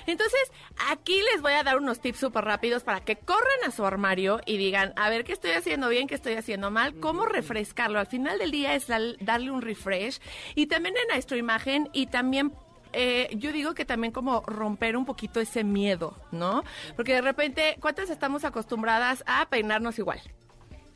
[0.08, 0.52] Entonces,
[0.89, 4.39] aquí les voy a dar unos tips súper rápidos para que corran a su armario
[4.45, 6.08] y digan, a ver, ¿qué estoy haciendo bien?
[6.08, 6.95] ¿Qué estoy haciendo mal?
[6.99, 7.99] ¿Cómo refrescarlo?
[7.99, 10.20] Al final del día es darle un refresh
[10.56, 12.54] y también en nuestra imagen y también
[12.93, 16.64] eh, yo digo que también como romper un poquito ese miedo, ¿no?
[16.95, 20.22] Porque de repente, ¿cuántas estamos acostumbradas a peinarnos igual?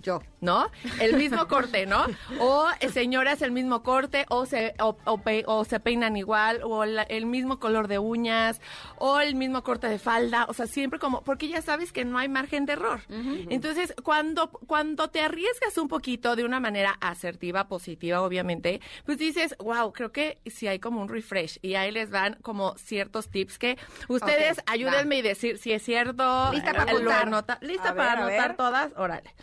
[0.05, 0.21] Yo.
[0.41, 0.69] ¿no?
[0.99, 2.05] El mismo corte, ¿no?
[2.39, 6.61] O eh, señoras el mismo corte, o se, o, o pe- o se peinan igual,
[6.63, 8.61] o la- el mismo color de uñas,
[8.97, 12.19] o el mismo corte de falda, o sea, siempre como, porque ya sabes que no
[12.19, 13.01] hay margen de error.
[13.49, 19.55] Entonces, cuando, cuando te arriesgas un poquito de una manera asertiva, positiva, obviamente, pues dices,
[19.57, 23.57] wow, creo que sí hay como un refresh, y ahí les van como ciertos tips
[23.57, 23.79] que
[24.09, 26.51] ustedes ayúdenme y decir si es cierto.
[26.51, 27.21] Lista para eh, lo apuntar.
[27.27, 28.35] anota- Lista A para ver.
[28.39, 29.33] anotar todas, órale.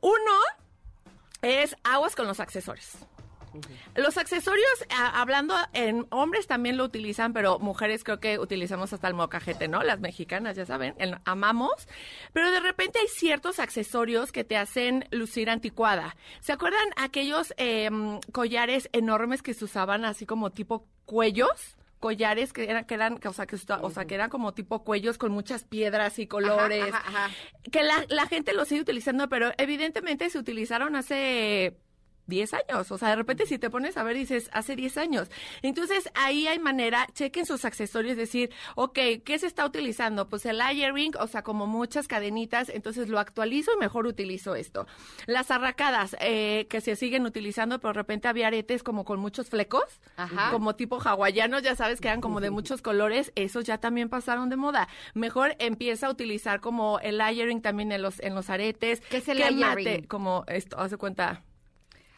[0.00, 0.32] Uno
[1.42, 2.96] es aguas con los accesorios.
[3.94, 9.14] Los accesorios, hablando en hombres también lo utilizan, pero mujeres creo que utilizamos hasta el
[9.14, 9.82] mocajete, ¿no?
[9.82, 11.88] Las mexicanas, ya saben, amamos.
[12.32, 16.16] Pero de repente hay ciertos accesorios que te hacen lucir anticuada.
[16.40, 21.76] ¿Se acuerdan aquellos em, collares enormes que se usaban así como tipo cuellos?
[22.02, 24.82] Collares que eran, que eran, que, o sea, que, o sea, que eran como tipo
[24.82, 26.92] cuellos con muchas piedras y colores.
[26.92, 27.34] Ajá, ajá, ajá.
[27.70, 31.76] Que la, la gente lo sigue utilizando, pero evidentemente se utilizaron hace
[32.32, 32.90] 10 años.
[32.90, 35.30] O sea, de repente si te pones a ver, dices, hace 10 años.
[35.60, 40.28] Entonces, ahí hay manera, chequen sus accesorios, decir, ok, ¿qué se está utilizando?
[40.28, 40.60] Pues el
[40.94, 44.86] ring, o sea, como muchas cadenitas, entonces lo actualizo y mejor utilizo esto.
[45.26, 49.50] Las arracadas, eh, que se siguen utilizando, pero de repente había aretes como con muchos
[49.50, 50.50] flecos, Ajá.
[50.50, 54.48] como tipo hawaianos, ya sabes, que eran como de muchos colores, esos ya también pasaron
[54.48, 54.88] de moda.
[55.12, 59.00] Mejor empieza a utilizar como el layering también en los, en los aretes.
[59.10, 59.84] ¿Qué es el que layering?
[59.84, 61.42] mate, como esto, hace cuenta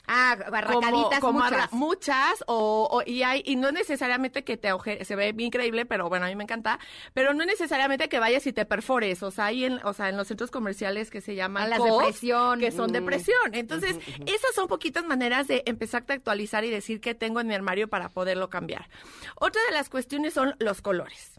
[0.06, 1.40] Ah, barracaditas como
[1.72, 2.44] muchas.
[2.46, 6.26] o, o- y hay y no necesariamente que te auje- se ve increíble pero bueno
[6.26, 6.78] a mí me encanta
[7.14, 10.16] pero no necesariamente que vayas y te perfores o sea hay en o sea en
[10.18, 12.60] los centros comerciales que se llaman las COS, de presión.
[12.60, 13.06] que son de Mm.
[13.06, 13.96] presión entonces
[14.26, 17.88] esas son poquitas maneras de empezar a actualizar y decir qué tengo en mi armario
[17.88, 18.88] para poderlo cambiar
[19.36, 21.32] otra de las cuestiones son los colores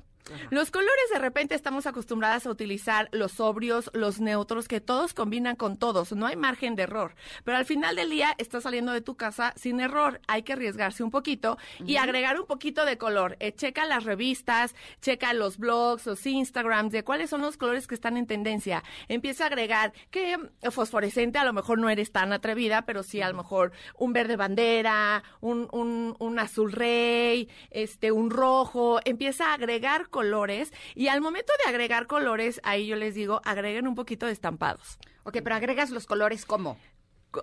[0.50, 5.56] los colores de repente estamos acostumbradas a utilizar los sobrios, los neutros, que todos combinan
[5.56, 7.16] con todos, no hay margen de error.
[7.44, 11.04] Pero al final del día estás saliendo de tu casa sin error, hay que arriesgarse
[11.04, 13.38] un poquito y agregar un poquito de color.
[13.40, 17.96] Eh, checa las revistas, checa los blogs, los Instagrams, de cuáles son los colores que
[17.96, 18.84] están en tendencia.
[19.08, 23.22] Empieza a agregar que mm, fosforescente, a lo mejor no eres tan atrevida, pero sí
[23.22, 29.00] a lo mejor un verde bandera, un, un, un azul rey, este, un rojo.
[29.06, 33.86] Empieza a agregar colores y al momento de agregar colores, ahí yo les digo, agreguen
[33.86, 34.98] un poquito de estampados.
[35.24, 36.78] Ok, pero agregas los colores ¿cómo?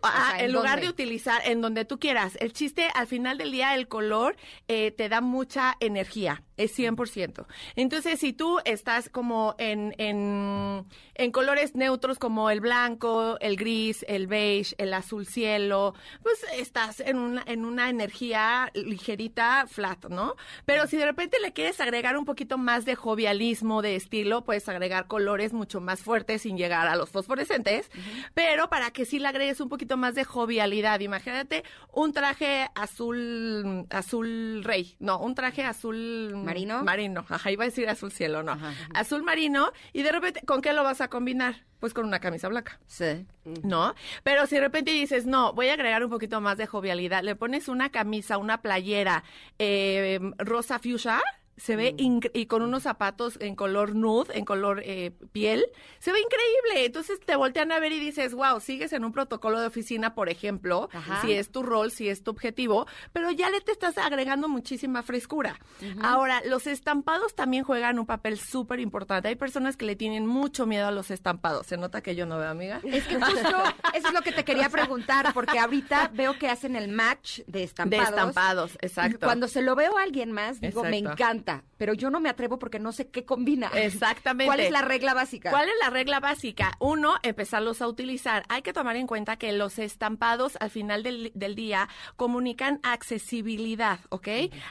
[0.02, 0.86] Ah, sea, ¿en en lugar dónde?
[0.86, 2.38] de utilizar en donde tú quieras.
[2.40, 4.36] El chiste, al final del día, el color
[4.68, 7.46] eh, te da mucha energía, es 100%.
[7.76, 10.84] Entonces, si tú estás como en, en,
[11.14, 17.00] en colores neutros como el blanco, el gris, el beige, el azul cielo, pues estás
[17.00, 20.36] en una, en una energía ligerita, flat, ¿no?
[20.64, 24.68] Pero si de repente le quieres agregar un poquito más de jovialismo, de estilo, puedes
[24.68, 27.90] agregar colores mucho más fuertes sin llegar a los fosforescentes,
[28.34, 31.00] pero para que sí le agregues un poquito más de jovialidad.
[31.00, 36.84] Imagínate un traje azul, azul rey, no, un traje azul ¿Marino?
[36.84, 38.52] Marino, ajá, iba a decir azul cielo, no.
[38.52, 38.72] Ajá.
[38.94, 41.64] Azul marino, y de repente, ¿con qué lo vas a combinar?
[41.80, 42.78] Pues con una camisa blanca.
[42.86, 43.26] Sí.
[43.64, 43.94] ¿no?
[44.22, 47.34] Pero si de repente dices, no, voy a agregar un poquito más de jovialidad, le
[47.34, 49.24] pones una camisa, una playera
[49.58, 51.20] eh, rosa fuchsia,
[51.56, 55.64] se ve incre- y con unos zapatos en color nude, en color eh, piel,
[55.98, 56.86] se ve increíble.
[56.86, 60.28] Entonces te voltean a ver y dices, wow, sigues en un protocolo de oficina, por
[60.28, 61.20] ejemplo, Ajá.
[61.22, 65.02] si es tu rol, si es tu objetivo, pero ya le te estás agregando muchísima
[65.02, 65.58] frescura.
[66.02, 69.28] Ahora, los estampados también juegan un papel súper importante.
[69.28, 71.66] Hay personas que le tienen mucho miedo a los estampados.
[71.66, 72.80] Se nota que yo no veo, amiga.
[72.84, 73.48] Es que justo
[73.94, 77.58] eso es lo que te quería preguntar, porque ahorita veo que hacen el match de
[77.60, 78.08] De estampados.
[78.08, 79.26] estampados, Y exacto.
[79.26, 81.16] Cuando se lo veo a alguien más, digo, me Exacto.
[81.42, 83.68] Encanta, pero yo no me atrevo porque no sé qué combina.
[83.74, 84.46] Exactamente.
[84.46, 85.50] ¿Cuál es la regla básica?
[85.50, 86.72] ¿Cuál es la regla básica?
[86.78, 88.44] Uno, empezarlos a utilizar.
[88.48, 94.00] Hay que tomar en cuenta que los estampados al final del, del día comunican accesibilidad,
[94.10, 94.28] ¿ok?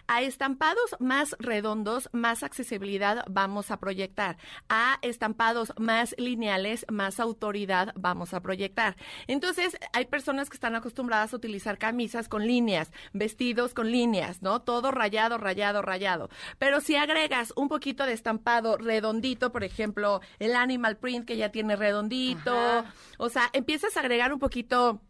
[0.08, 4.38] A estampados más redondos, más accesibilidad vamos a proyectar.
[4.70, 8.96] A estampados más lineales, más autoridad vamos a proyectar.
[9.28, 14.62] Entonces, hay personas que están acostumbradas a utilizar camisas con líneas, vestidos con líneas, ¿no?
[14.62, 16.30] Todo rayado, rayado, rayado.
[16.62, 21.50] Pero si agregas un poquito de estampado redondito, por ejemplo, el animal print que ya
[21.50, 22.94] tiene redondito, Ajá.
[23.18, 25.02] o sea, empiezas a agregar un poquito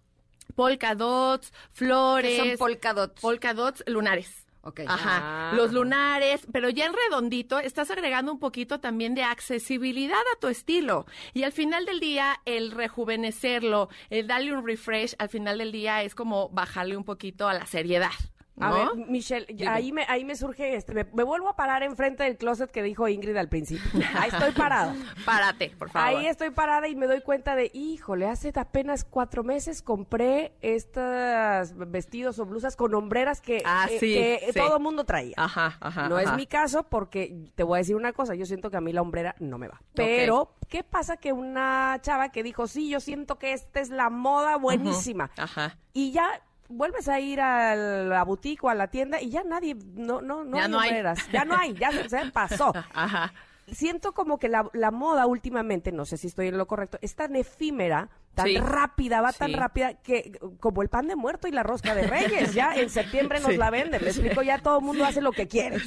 [0.55, 3.19] polka dots, flores, son polka dots.
[3.19, 4.45] polka dots lunares.
[4.63, 4.81] Ok.
[4.87, 5.53] Ajá, Ah.
[5.55, 10.47] los lunares, pero ya en redondito estás agregando un poquito también de accesibilidad a tu
[10.47, 11.05] estilo.
[11.33, 16.01] Y al final del día, el rejuvenecerlo, el darle un refresh, al final del día
[16.03, 18.11] es como bajarle un poquito a la seriedad.
[18.61, 22.23] A ver, Michelle, ahí me, ahí me surge este, me, me vuelvo a parar enfrente
[22.23, 23.89] del closet que dijo Ingrid al principio.
[24.15, 24.95] Ahí estoy parada.
[25.25, 26.07] Párate, por favor.
[26.07, 31.73] Ahí estoy parada y me doy cuenta de, híjole, hace apenas cuatro meses compré estos
[31.89, 34.59] vestidos o blusas con hombreras que, Ah, eh, sí, que sí.
[34.59, 35.35] todo el mundo traía.
[35.37, 36.09] Ajá, ajá.
[36.09, 38.81] no es mi caso porque te voy a decir una cosa, yo siento que a
[38.81, 39.81] mí la hombrera no me va.
[39.93, 44.09] Pero, ¿qué pasa que una chava que dijo, sí, yo siento que esta es la
[44.09, 45.31] moda buenísima?
[45.37, 45.77] Ajá.
[45.93, 46.41] Y ya
[46.71, 50.43] vuelves a ir a la boutique o a la tienda y ya nadie, no, no,
[50.43, 51.03] no Ya hay no hay.
[51.31, 52.73] Ya no hay, ya se, se pasó.
[52.93, 53.33] Ajá.
[53.67, 57.15] Siento como que la, la moda últimamente, no sé si estoy en lo correcto, es
[57.15, 58.57] tan efímera, tan Sí.
[58.57, 62.53] rápida, va tan rápida que como el pan de muerto y la rosca de reyes,
[62.53, 63.57] ya en septiembre nos Sí.
[63.57, 65.77] la venden, me explico, ya todo el mundo hace lo que quiere.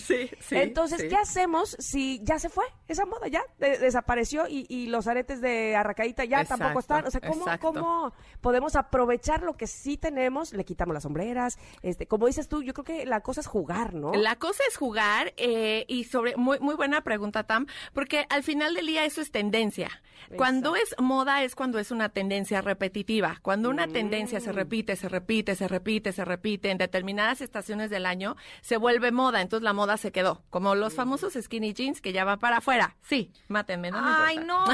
[0.51, 1.05] Entonces.
[1.09, 3.29] ¿qué hacemos si ya se fue esa moda?
[3.29, 7.07] Ya de- desapareció y, y los aretes de arracaíta ya tampoco están.
[7.07, 7.45] O sea, ¿cómo.
[7.61, 10.53] ¿cómo podemos aprovechar lo que sí tenemos?
[10.53, 11.59] Le quitamos las sombreras.
[11.83, 14.13] Este, como dices tú, yo creo que la cosa es jugar, ¿no?
[14.15, 18.75] La cosa es jugar eh, y sobre muy muy buena pregunta Tam, porque al final
[18.75, 19.89] del día eso es tendencia.
[20.37, 23.39] Cuando es moda es cuando es una tendencia repetitiva.
[23.43, 24.43] Cuando una tendencia Mm.
[24.43, 29.13] se repite, se repite, se repite, se repite en determinadas estaciones del año, se vuelve
[29.13, 29.41] moda.
[29.41, 30.43] Entonces la moda se quedó.
[30.51, 30.79] Como Mm.
[30.79, 32.97] los famosos skinny jeans que ya va para afuera.
[33.03, 34.65] Sí, mátenme, no Ay, no,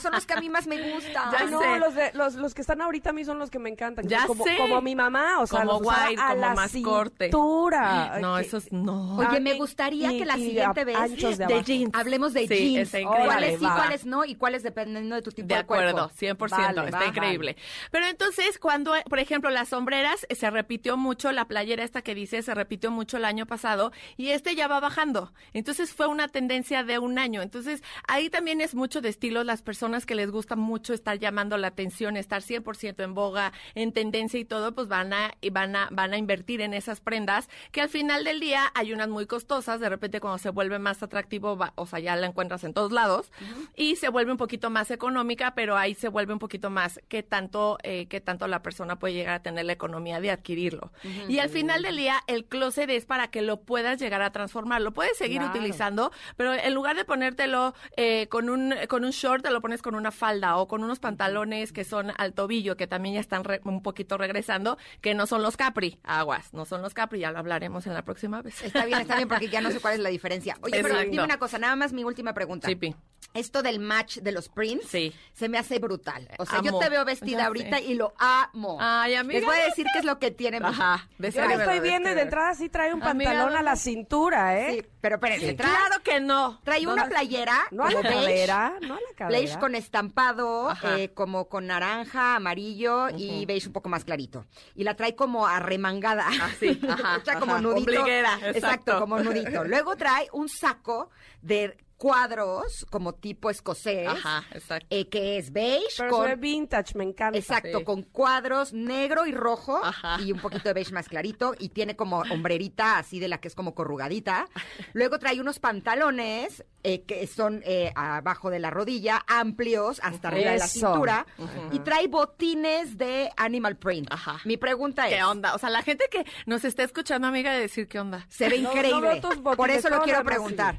[0.00, 1.30] son los que a mí más me gustan.
[1.40, 1.78] Ya no, sé.
[1.78, 4.06] los, de- los, los que están ahorita a mí son los que me encantan.
[4.08, 4.56] Ya como, sé.
[4.58, 7.24] como mi mamá, o sea, Como los wide, a como la más corte.
[7.26, 8.16] cintura.
[8.20, 9.16] No, Que- esos no.
[9.16, 10.96] Oye, me gustaría y- que la siguiente vez
[11.38, 11.94] de de jeans.
[11.94, 12.90] hablemos de Sí, jeans.
[13.06, 14.24] ¿Cuáles sí, cuáles no?
[14.24, 15.88] Y cuáles dependiendo de tu tipo De de, cuerpo.
[16.00, 17.56] acuerdo, 100%, Vale, está increíble.
[17.90, 22.14] Pero entonces, cuando, por ejemplo, las sombreras eh, se repitió mucho, la playera esta que
[22.14, 25.32] dice se repitió mucho el año pasado y este ya va bajando.
[25.52, 27.42] Entonces fue una tendencia de un año.
[27.42, 31.56] Entonces, ahí también es mucho de estilo las personas que les gusta mucho estar llamando
[31.56, 35.76] la atención, estar 100% en boga, en tendencia y todo, pues van a, y van
[35.76, 39.26] a, van a invertir en esas prendas que al final del día hay unas muy
[39.26, 42.72] costosas, de repente cuando se vuelve más atractivo, va- o sea, ya la encuentras en
[42.74, 43.30] todos lados
[43.76, 47.22] y se vuelve un poquito más económica, pero ahí se vuelve un poquito más que
[47.22, 50.92] tanto, eh, tanto la persona puede llegar a tener la economía de adquirirlo.
[51.28, 54.80] Y al final del día, el closet es para que lo puedas llegar a transformar.
[54.80, 55.58] Lo puedes seguir Claro.
[55.58, 59.82] utilizando, pero en lugar de ponértelo eh, con, un, con un short, te lo pones
[59.82, 63.44] con una falda o con unos pantalones que son al tobillo, que también ya están
[63.44, 65.98] re- un poquito regresando, que no son los Capri.
[66.04, 68.62] Aguas, no son los Capri, ya lo hablaremos en la próxima vez.
[68.62, 70.56] Está bien, está bien, porque ya no sé cuál es la diferencia.
[70.62, 72.68] Oye, pero dime una cosa, nada más mi última pregunta.
[72.68, 72.94] Sí, Pi.
[73.32, 75.14] Esto del match de los prints Sí.
[75.34, 76.28] se me hace brutal.
[76.38, 77.84] O sea, yo te veo vestida Ya ahorita sé.
[77.84, 78.76] y lo amo.
[78.80, 79.38] Ay, amiga.
[79.38, 80.58] Les voy a decir qué es lo que tiene.
[80.60, 83.76] Ajá, Yo lo estoy viendo y de entrada sí trae un Amiga, pantalón a la
[83.76, 84.72] cintura, ¿eh?
[84.82, 86.60] Sí, pero espérense, trae, Claro que no.
[86.64, 89.38] trae una ¿Dónde- playera No a la beige, cadera, no a la cadera.
[89.40, 94.44] beige con estampado, eh, como con naranja, amarillo y beige un poco más clarito.
[94.74, 96.26] Y la trae como arremangada.
[96.42, 98.06] Así, ajá, Hecha como ajá, nudito.
[98.44, 98.98] exacto.
[98.98, 99.62] como nudito.
[99.62, 101.10] Luego trae un saco
[101.42, 104.08] de cuadros como tipo escocés.
[104.08, 104.86] Ajá, exacto.
[104.88, 107.38] eh, que es beige Pero con se ve vintage, me encanta.
[107.38, 107.84] Exacto, Sí.
[107.84, 110.16] con cuadros negro y rojo Ajá.
[110.18, 113.48] y un poquito de beige más clarito y tiene como hombrerita así de la que
[113.48, 114.48] es como corrugadita.
[114.94, 120.52] Luego trae unos pantalones eh, que son eh, abajo de la rodilla, amplios hasta arriba
[120.52, 121.26] de la cintura
[121.70, 124.08] y trae botines de animal print.
[124.10, 124.38] Ajá.
[124.46, 125.54] Mi pregunta es, ¿Qué onda?
[125.54, 128.24] O sea, la gente que nos está escuchando, amiga, de decir qué onda.
[128.30, 129.20] se ve No, no increíble.
[129.54, 130.78] Por eso lo quiero preguntar.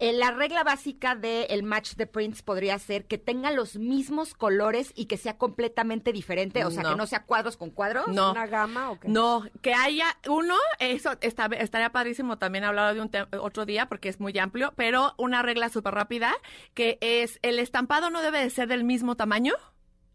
[0.00, 4.92] Eh, la regla básica del match de prints podría ser que tenga los mismos colores
[4.96, 6.90] y que sea completamente diferente, o sea, No.
[6.90, 8.08] que no sea cuadros con cuadros.
[8.08, 8.30] No.
[8.32, 9.08] ¿Una gama o qué?
[9.08, 14.08] No, que haya uno, eso está, estaría padrísimo también hablar de un otro día porque
[14.08, 16.32] es muy amplio, pero una regla súper rápida
[16.72, 19.52] que es el estampado no debe de ser del mismo tamaño.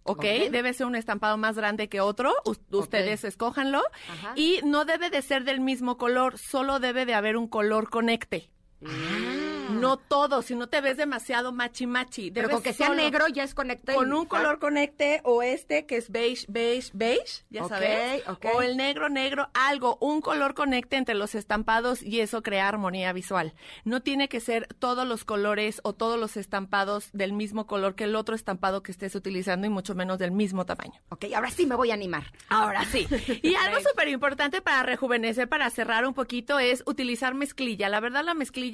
[0.07, 0.17] ¿ok?
[0.19, 0.23] Ok.
[0.51, 4.33] Debe ser un estampado más grande que otro, us- ustedes escójanlo, Ajá.
[4.36, 8.51] y no debe de ser del mismo color, solo debe de haber un color conecte.
[8.82, 12.32] No todo, si no te ves demasiado machi machi.
[12.32, 13.93] Pero con que sea solo- negro ya es conecta.
[13.93, 18.23] con un color conecte o este que es beige, beige, beige, ya sabes.
[18.53, 23.11] O el negro, negro, algo, un color conecte entre los estampados y eso crea armonía
[23.13, 23.53] visual.
[23.84, 28.03] No tiene que ser todos los colores o todos los estampados del mismo color que
[28.05, 31.01] el otro estampado que estés utilizando y mucho menos del mismo tamaño.
[31.09, 32.32] Ok, ahora sí me voy a animar.
[32.49, 33.07] Ahora sí.
[33.41, 37.89] Y algo súper importante para rejuvenecer, para cerrar un poquito, es utilizar mezclilla.
[37.89, 38.64] La verdad, la mezclilla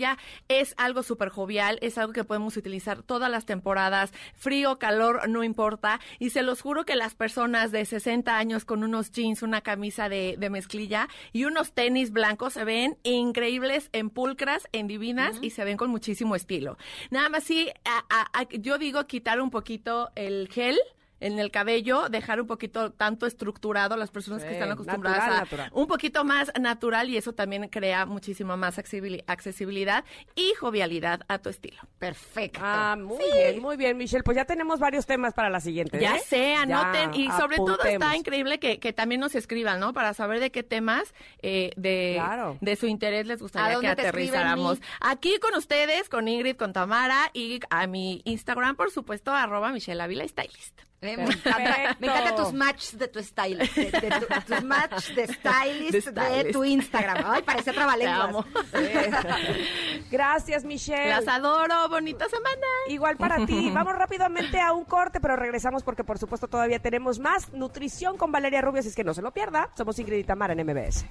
[0.48, 5.44] es algo súper jovial, es algo que podemos utilizar todas las temporadas, frío, calor, no
[5.44, 6.00] importa.
[6.20, 10.10] Y se los juro que las personas de 60 años con unos jeans, una camisa
[10.10, 15.50] de, de mezclilla y unos tenis blancos se ven increíbles en pulcras, en divinas y
[15.52, 16.78] se ven con muchísimo estilo.
[17.10, 20.78] Nada más sí, a- a- a- yo digo quitar un poquito el gel
[21.22, 25.44] en el cabello, dejar un poquito tanto estructurado las personas que están acostumbradas natural, a
[25.44, 25.70] natural.
[25.74, 30.04] un poquito más natural y eso también crea muchísimo más accesibili- accesibilidad
[30.36, 31.80] y jovialidad a tu estilo.
[32.00, 32.60] Perfecto.
[32.64, 34.24] Ah, muy bien, muy bien, Michelle.
[34.24, 36.00] Pues ya tenemos varios temas para la siguiente.
[36.00, 36.22] Ya ¿eh?
[36.26, 37.14] sé, anoten.
[37.14, 39.94] Ya, y sobre todo está increíble que, que también nos escriban, ¿no?
[39.94, 42.58] Para saber de qué temas eh, de, Claro.
[42.60, 44.80] de su interés les ¿A gustaría que aterrizáramos.
[45.00, 50.02] Aquí con ustedes, con Ingrid, con Tamara y a mi Instagram, por supuesto, arroba Michelle
[50.02, 50.82] Ávila Stylist.
[51.04, 55.16] Eh, me, encanta, me encanta tus matches de tu style, de, de tu- tus matches
[55.16, 56.52] de stylist De de, stylist.
[56.52, 57.24] tu Instagram.
[57.26, 58.46] Ay, parece trabalenguas.
[60.12, 61.10] Gracias, Michelle.
[61.10, 61.90] Las adoro.
[61.90, 62.68] Bonita semana.
[62.88, 63.70] Igual para ti.
[63.74, 68.32] Vamos rápidamente a un corte, pero regresamos porque por supuesto todavía tenemos más nutrición con
[68.32, 69.70] Valeria Rubio, así es que no se lo pierda.
[69.76, 71.06] Somos Ingrid y Tamara en MBS.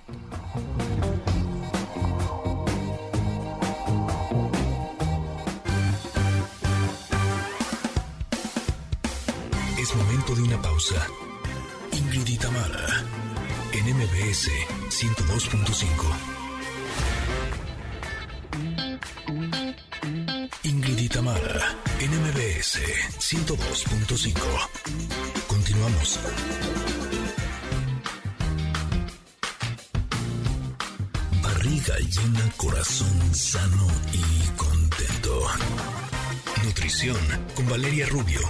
[10.35, 10.95] De una pausa.
[11.91, 12.37] Ingrid y
[13.73, 14.49] en MBS
[14.89, 15.85] 102.5.
[20.63, 21.09] Ingrid y
[21.99, 22.79] en MBS
[23.19, 24.41] 102.5.
[25.49, 26.21] Continuamos.
[31.43, 35.49] Barriga llena, corazón sano y contento.
[36.63, 37.19] Nutrición
[37.57, 38.41] con Valeria Rubio.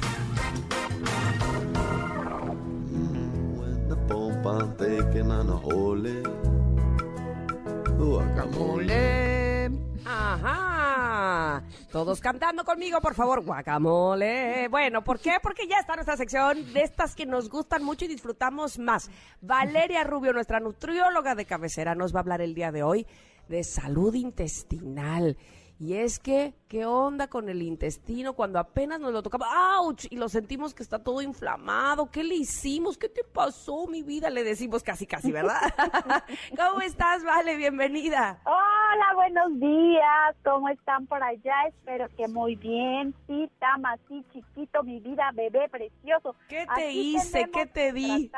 [7.98, 9.70] Guacamole.
[10.04, 11.62] Ajá.
[11.90, 13.44] Todos cantando conmigo, por favor.
[13.44, 14.68] Guacamole.
[14.68, 15.38] Bueno, ¿por qué?
[15.42, 19.10] Porque ya está nuestra sección de estas que nos gustan mucho y disfrutamos más.
[19.40, 23.06] Valeria Rubio, nuestra nutrióloga de cabecera, nos va a hablar el día de hoy
[23.48, 25.36] de salud intestinal.
[25.82, 29.48] Y es que, ¿qué onda con el intestino cuando apenas nos lo tocamos?
[29.50, 30.04] ¡Auch!
[30.10, 32.10] Y lo sentimos que está todo inflamado.
[32.10, 32.98] ¿Qué le hicimos?
[32.98, 34.28] ¿Qué te pasó, mi vida?
[34.28, 35.56] Le decimos casi, casi, ¿verdad?
[36.54, 37.56] ¿Cómo estás, Vale?
[37.56, 38.42] Bienvenida.
[38.44, 40.36] Hola, buenos días.
[40.44, 41.54] ¿Cómo están por allá?
[41.68, 43.14] Espero que muy bien.
[43.26, 46.34] Sí, Tama, sí, chiquito, mi vida, bebé precioso.
[46.48, 47.50] ¿Qué te Así hice?
[47.50, 48.30] ¿Qué te di?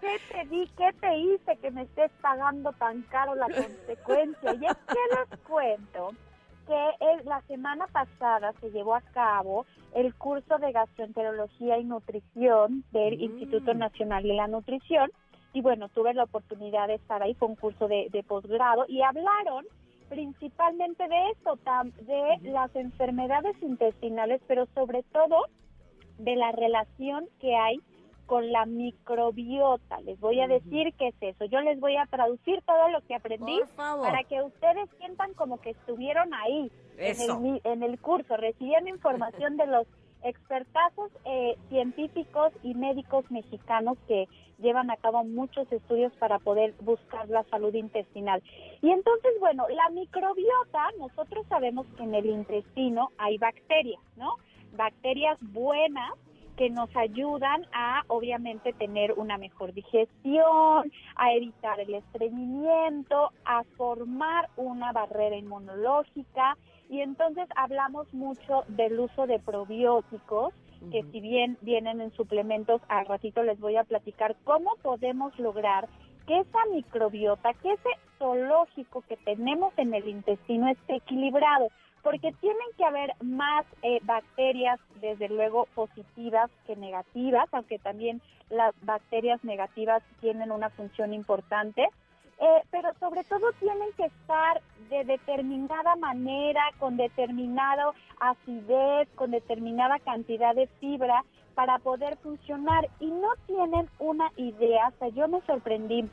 [0.00, 0.70] ¿Qué te di?
[0.76, 4.54] ¿Qué te hice que me estés pagando tan caro la consecuencia?
[4.54, 6.01] Y es que les cuento
[6.66, 13.18] que la semana pasada se llevó a cabo el curso de gastroenterología y nutrición del
[13.18, 13.22] Mm.
[13.22, 15.10] Instituto Nacional de la Nutrición
[15.52, 19.02] y bueno, tuve la oportunidad de estar ahí, fue un curso de, de posgrado y
[19.02, 19.66] hablaron
[20.08, 21.58] principalmente de esto,
[22.02, 25.46] de las enfermedades intestinales, pero sobre todo
[26.18, 27.80] de la relación que hay
[28.26, 30.00] con la microbiota.
[30.02, 31.44] Les voy a decir qué es eso.
[31.46, 35.70] Yo les voy a traducir todo lo que aprendí para que ustedes sientan como que
[35.70, 39.86] estuvieron ahí en el, en el curso, recibiendo información de los
[40.24, 47.28] expertazos eh, científicos y médicos mexicanos que llevan a cabo muchos estudios para poder buscar
[47.28, 48.42] la salud intestinal.
[48.80, 54.36] Y entonces, bueno, la microbiota, nosotros sabemos que en el intestino hay bacterias, ¿no?
[54.76, 56.12] Bacterias buenas
[56.56, 64.48] que nos ayudan a obviamente tener una mejor digestión, a evitar el estreñimiento, a formar
[64.56, 66.56] una barrera inmunológica.
[66.88, 70.52] Y entonces hablamos mucho del uso de probióticos
[70.90, 75.88] que si bien vienen en suplementos, al ratito les voy a platicar cómo podemos lograr
[76.26, 77.88] que esa microbiota, que ese
[78.18, 81.68] zoológico que tenemos en el intestino esté equilibrado,
[82.02, 88.74] porque tienen que haber más eh, bacterias, desde luego, positivas que negativas, aunque también las
[88.82, 91.88] bacterias negativas tienen una función importante.
[92.40, 100.00] Eh, pero sobre todo tienen que estar de determinada manera, con determinada acidez, con determinada
[100.00, 101.24] cantidad de fibra
[101.54, 106.08] para poder funcionar y no tienen una idea, o sea, yo me sorprendí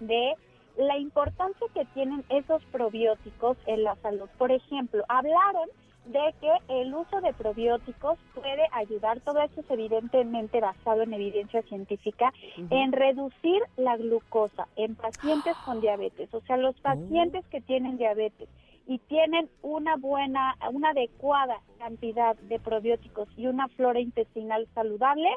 [0.00, 0.34] de
[0.76, 4.28] la importancia que tienen esos probióticos en la salud.
[4.38, 5.68] Por ejemplo, hablaron
[6.06, 11.62] de que el uso de probióticos puede ayudar, todo esto es evidentemente basado en evidencia
[11.62, 12.32] científica,
[12.70, 16.32] en reducir la glucosa en pacientes con diabetes.
[16.32, 18.48] O sea, los pacientes que tienen diabetes
[18.86, 25.28] y tienen una buena, una adecuada cantidad de probióticos y una flora intestinal saludable,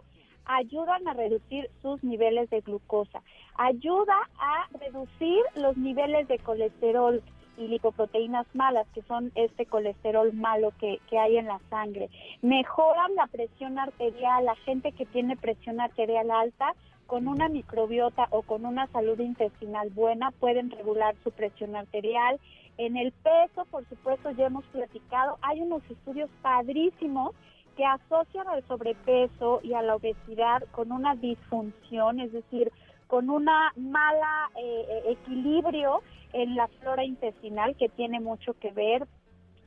[0.50, 3.22] ayudan a reducir sus niveles de glucosa,
[3.56, 7.22] ayuda a reducir los niveles de colesterol
[7.58, 12.10] y lipoproteínas malas, que son este colesterol malo que, que hay en la sangre.
[12.42, 16.74] Mejoran la presión arterial, la gente que tiene presión arterial alta,
[17.06, 22.40] con una microbiota o con una salud intestinal buena, pueden regular su presión arterial.
[22.78, 27.36] En el peso, por supuesto, ya hemos platicado, hay unos estudios padrísimos
[27.80, 32.74] que asocian al sobrepeso y a la obesidad con una disfunción, es decir,
[33.08, 36.02] con una mala eh, eh, equilibrio
[36.34, 39.08] en la flora intestinal que tiene mucho que ver.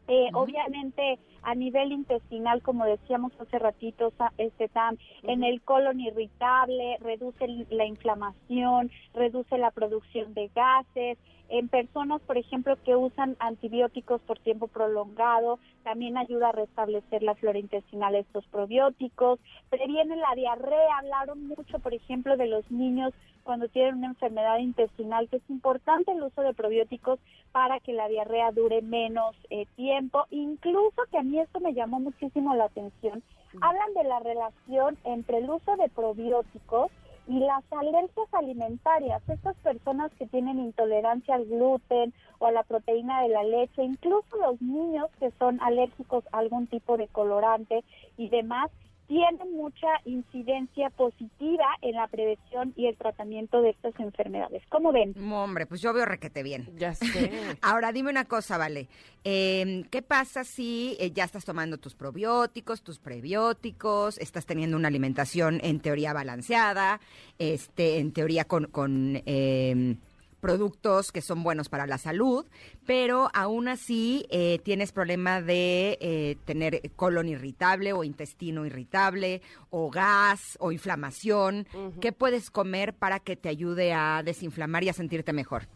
[0.09, 6.99] Eh, Obviamente a nivel intestinal, como decíamos hace ratito, este Tam, en el colon irritable,
[7.01, 11.17] reduce la inflamación, reduce la producción de gases.
[11.53, 17.35] En personas, por ejemplo, que usan antibióticos por tiempo prolongado, también ayuda a restablecer la
[17.35, 19.39] flora intestinal estos probióticos.
[19.69, 20.97] Previene la diarrea.
[21.01, 23.13] Hablaron mucho, por ejemplo, de los niños
[23.43, 27.21] cuando tienen una enfermedad intestinal, que es importante el uso de probióticos
[27.53, 30.25] para que la diarrea dure menos eh, tiempo.
[30.31, 33.23] Incluso que a mí esto me llamó muchísimo la atención.
[33.61, 36.91] Hablan de la relación entre el uso de probióticos
[37.29, 39.23] y las alergias alimentarias.
[39.29, 44.37] Estas personas que tienen intolerancia al gluten o a la proteína de la leche, incluso
[44.37, 47.85] los niños que son alérgicos a algún tipo de colorante
[48.17, 48.71] y demás,
[49.13, 54.63] tienen mucha incidencia positiva en la prevención y el tratamiento de estas enfermedades.
[54.71, 55.15] ¿Cómo ven?
[55.31, 56.71] Hombre, pues yo veo requete bien.
[56.79, 57.31] Ya sé.
[57.61, 58.89] Ahora dime una cosa, Vale.
[59.25, 64.89] Eh, ¿Qué pasa si eh, ya estás tomando tus probióticos, tus prebióticos, estás teniendo una
[64.89, 66.99] alimentación en teoría balanceada,
[67.39, 69.97] este, en teoría con, con, eh,
[70.43, 72.45] productos que son buenos para la salud,
[72.85, 79.41] pero aún así eh, tienes problema de eh, tener colon irritable o intestino irritable
[79.71, 81.67] o gas o inflamación?
[82.01, 85.69] ¿Qué puedes comer para que te ayude a desinflamar y a sentirte mejor?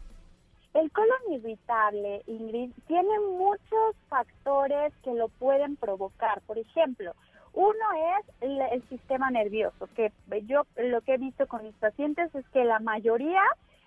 [0.73, 6.41] El colon irritable, Ingrid, tiene muchos factores que lo pueden provocar.
[6.41, 7.13] Por ejemplo,
[7.53, 7.85] uno
[8.19, 10.11] es el, el sistema nervioso, que
[10.45, 13.41] yo lo que he visto con mis pacientes es que la mayoría,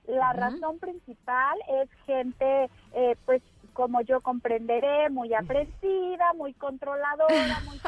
[0.06, 7.78] la razón principal es gente, eh, pues como yo comprenderé, muy aprensiva, muy controladora, muy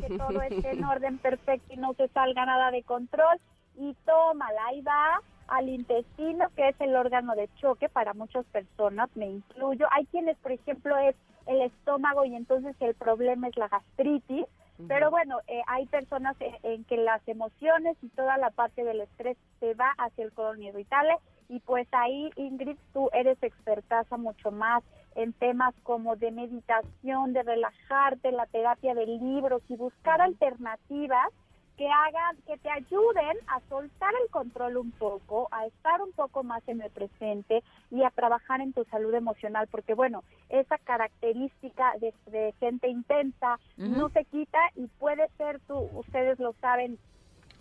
[0.00, 3.38] que todo esté en orden perfecto y no se salga nada de control.
[3.76, 9.10] Y tómala, ahí va al intestino, que es el órgano de choque para muchas personas,
[9.16, 9.86] me incluyo.
[9.90, 11.16] Hay quienes, por ejemplo, es
[11.46, 14.46] el estómago y entonces el problema es la gastritis.
[14.88, 19.02] Pero bueno, eh, hay personas en, en que las emociones y toda la parte del
[19.02, 21.14] estrés se va hacia el colon irritable
[21.48, 24.82] y pues ahí, Ingrid, tú eres expertaza mucho más
[25.14, 31.28] en temas como de meditación, de relajarte, la terapia de libros y buscar alternativas
[31.76, 36.44] que hagan, que te ayuden a soltar el control un poco, a estar un poco
[36.44, 41.92] más en el presente y a trabajar en tu salud emocional, porque bueno, esa característica
[41.98, 46.98] de, de gente intensa no se quita y puede ser tú, ustedes lo saben,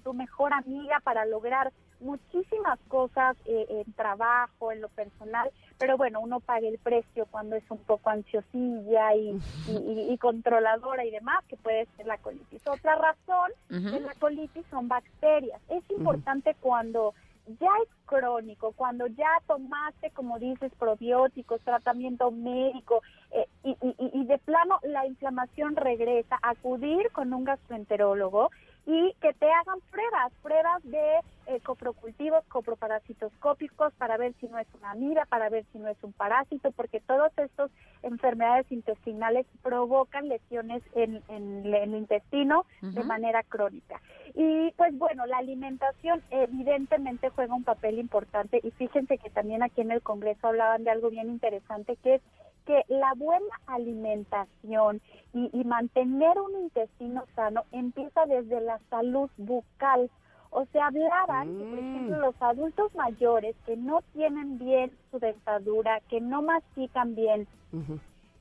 [0.03, 1.71] tu mejor amiga para lograr
[2.03, 5.49] muchísimas cosas eh, en trabajo, en lo personal,
[5.79, 9.29] pero bueno, uno paga el precio cuando es un poco ansiosilla y,
[9.67, 12.61] y- y- y controladora y demás, que puede ser la colitis.
[12.67, 13.51] Otra razón
[13.91, 15.61] de la colitis son bacterias.
[15.69, 17.13] Es importante cuando
[17.59, 23.01] ya es crónico, cuando ya tomaste, como dices, probióticos, tratamiento médico
[23.31, 23.75] eh, y-
[24.13, 28.49] y de plano la inflamación regresa, acudir con un gastroenterólogo
[28.85, 34.67] y que te hagan pruebas, pruebas de eh, coprocultivos, coproparasitoscópicos para ver si no es
[34.79, 40.27] una amiba, para ver si no es un parásito, porque todas estas enfermedades intestinales provocan
[40.27, 44.01] lesiones en, en el intestino de manera crónica.
[44.35, 49.81] Y pues bueno, la alimentación evidentemente juega un papel importante y fíjense que también aquí
[49.81, 52.21] en el Congreso hablaban de algo bien interesante que es
[52.65, 55.01] que la buena alimentación
[55.33, 60.09] y, y mantener un intestino sano empieza desde la salud bucal.
[60.51, 65.99] O sea, hablaban que, por ejemplo, los adultos mayores que no tienen bien su dentadura,
[66.09, 67.47] que no mastican bien,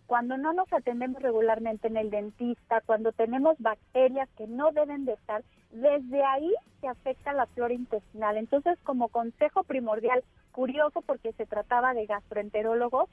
[0.06, 5.14] cuando no nos atendemos regularmente en el dentista, cuando tenemos bacterias que no deben de
[5.14, 8.36] estar, desde ahí se afecta la flora intestinal.
[8.36, 10.22] Entonces, como consejo primordial,
[10.52, 13.08] curioso porque se trataba de gastroenterólogos,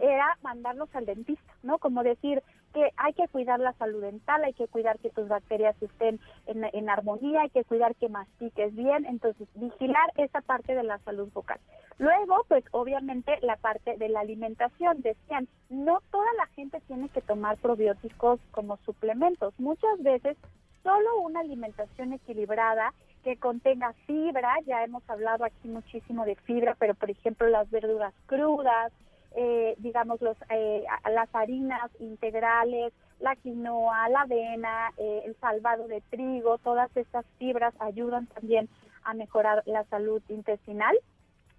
[0.00, 1.78] era mandarlos al dentista, ¿no?
[1.78, 2.42] Como decir
[2.72, 6.64] que hay que cuidar la salud dental, hay que cuidar que tus bacterias estén en,
[6.72, 11.28] en armonía, hay que cuidar que mastiques bien, entonces vigilar esa parte de la salud
[11.34, 11.58] bucal.
[11.98, 17.22] Luego, pues obviamente la parte de la alimentación, decían, no toda la gente tiene que
[17.22, 20.36] tomar probióticos como suplementos, muchas veces
[20.82, 22.92] solo una alimentación equilibrada
[23.26, 28.14] que contenga fibra, ya hemos hablado aquí muchísimo de fibra, pero por ejemplo las verduras
[28.26, 28.92] crudas,
[29.34, 36.02] eh, digamos los, eh, las harinas integrales, la quinoa, la avena, eh, el salvado de
[36.02, 38.68] trigo, todas estas fibras ayudan también
[39.02, 40.96] a mejorar la salud intestinal.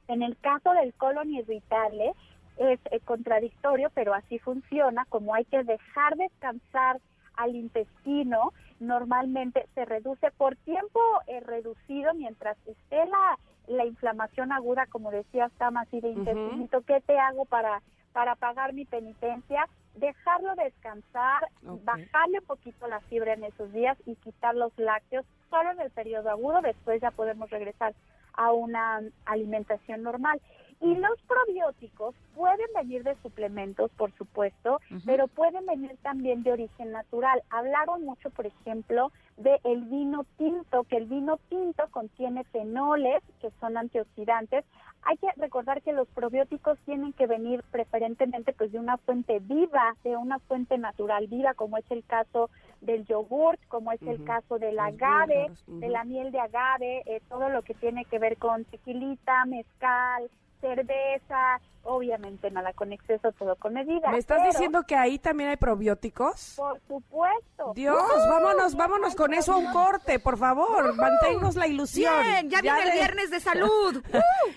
[0.07, 2.13] En el caso del colon irritable
[2.55, 7.01] es eh, contradictorio, pero así funciona, como hay que dejar descansar
[7.37, 13.37] al intestino normalmente se reduce por tiempo eh, reducido mientras esté la,
[13.67, 17.81] la inflamación aguda, como decía Tam, así de intestino, ¿qué te hago para,
[18.13, 19.67] para pagar mi penitencia?
[19.95, 21.47] Dejarlo descansar,
[21.83, 25.91] bajarle un poquito la fibra en esos días y quitar los lácteos solo en el
[25.91, 27.95] periodo agudo, después ya podemos regresar
[28.33, 30.39] a una alimentación normal.
[30.79, 36.91] Y los probióticos pueden venir de suplementos, por supuesto, pero pueden venir también de origen
[36.91, 37.41] natural.
[37.49, 43.49] Hablaron mucho, por ejemplo, de el vino tinto, que el vino tinto contiene fenoles, que
[43.59, 44.65] son antioxidantes.
[45.01, 49.95] Hay que recordar que los probióticos tienen que venir preferentemente pues de una fuente viva,
[50.03, 52.51] de una fuente natural viva, como es el caso
[52.81, 57.49] del yogurt, como es el caso del agave, de la miel de agave, eh, todo
[57.49, 60.29] lo que tiene que ver con tequilita, mezcal,
[60.61, 64.09] cerveza, obviamente nada con exceso, todo con medida.
[64.11, 66.53] ¿Me estás pero, diciendo que ahí también hay probióticos?
[66.55, 67.73] Por supuesto.
[67.75, 67.97] Dios,
[68.29, 70.95] vámonos, vámonos con eso a un corte, por favor.
[70.95, 72.13] Manténnos la ilusión.
[72.23, 74.03] Bien, ya viene el viernes de salud.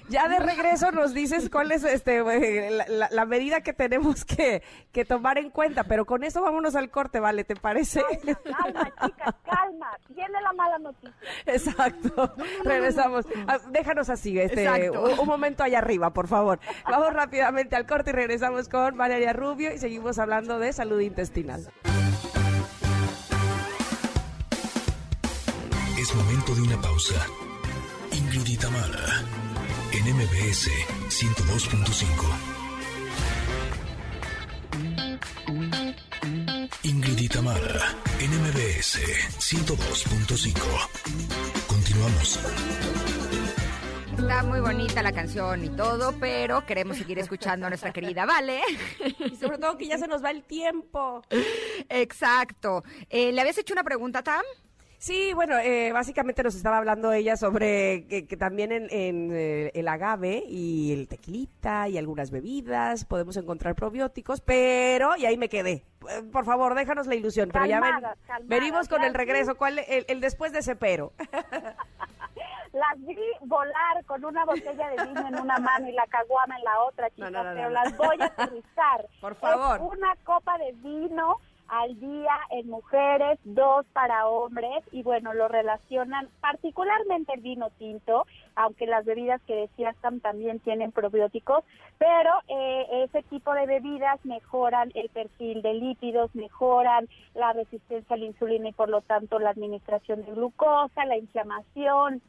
[0.08, 4.24] Ya de regreso nos dices cuál es este eh, la, la- la medida que tenemos
[4.24, 4.62] que,
[4.92, 7.44] que tomar en cuenta, pero con eso vámonos al corte, ¿vale?
[7.44, 8.02] ¿Te parece?
[8.42, 9.96] Calma, chicas, calma.
[10.08, 11.14] Viene la mala noticia.
[11.46, 12.34] Exacto.
[12.64, 13.24] Regresamos.
[13.46, 16.58] Ah, déjanos así, este, un momento allá arriba, por favor.
[16.84, 21.70] Vamos rápidamente al corte y regresamos con Valeria Rubio y seguimos hablando de salud intestinal.
[25.98, 27.26] Es momento de una pausa.
[28.12, 29.22] Ingrid y Tamara,
[29.92, 30.70] en MBS
[31.10, 32.08] 102.5.
[36.84, 38.98] Ingrid y Tamara, en MBS
[39.38, 40.54] 102.5.
[41.66, 42.38] Continuamos.
[44.18, 48.60] Está muy bonita la canción y todo, pero queremos seguir escuchando a nuestra querida Vale.
[49.18, 51.22] Y sobre todo que ya se nos va el tiempo.
[51.88, 52.82] Exacto.
[53.08, 54.42] Eh, ¿Le habías hecho una pregunta, Tam?
[54.98, 59.70] Sí, bueno, eh, básicamente nos estaba hablando ella sobre que, que también en, en, eh,
[59.74, 65.48] el agave y el tequilita y algunas bebidas podemos encontrar probióticos, pero, y ahí me
[65.48, 65.84] quedé.
[66.06, 69.54] Eh, Por favor, déjanos la ilusión, pero ya ven- calmadas, venimos con el regreso.
[69.54, 71.14] ¿cuál el, el después de ese pero?
[72.72, 76.64] Las vi volar con una botella de vino en una mano y la caguama en
[76.64, 79.06] la otra, chicas, no, no, pero las voy a aterrizar.
[79.20, 79.76] Por favor.
[79.76, 81.38] Es una copa de vino
[81.70, 88.26] al día en mujeres, dos para hombres, y bueno, lo relacionan particularmente el vino tinto,
[88.56, 91.64] aunque las bebidas que decías también tienen probióticos,
[91.96, 98.18] pero eh, ese tipo de bebidas mejoran el perfil de lípidos, mejoran la resistencia a
[98.18, 102.20] la insulina y por lo tanto la administración de glucosa, la inflamación,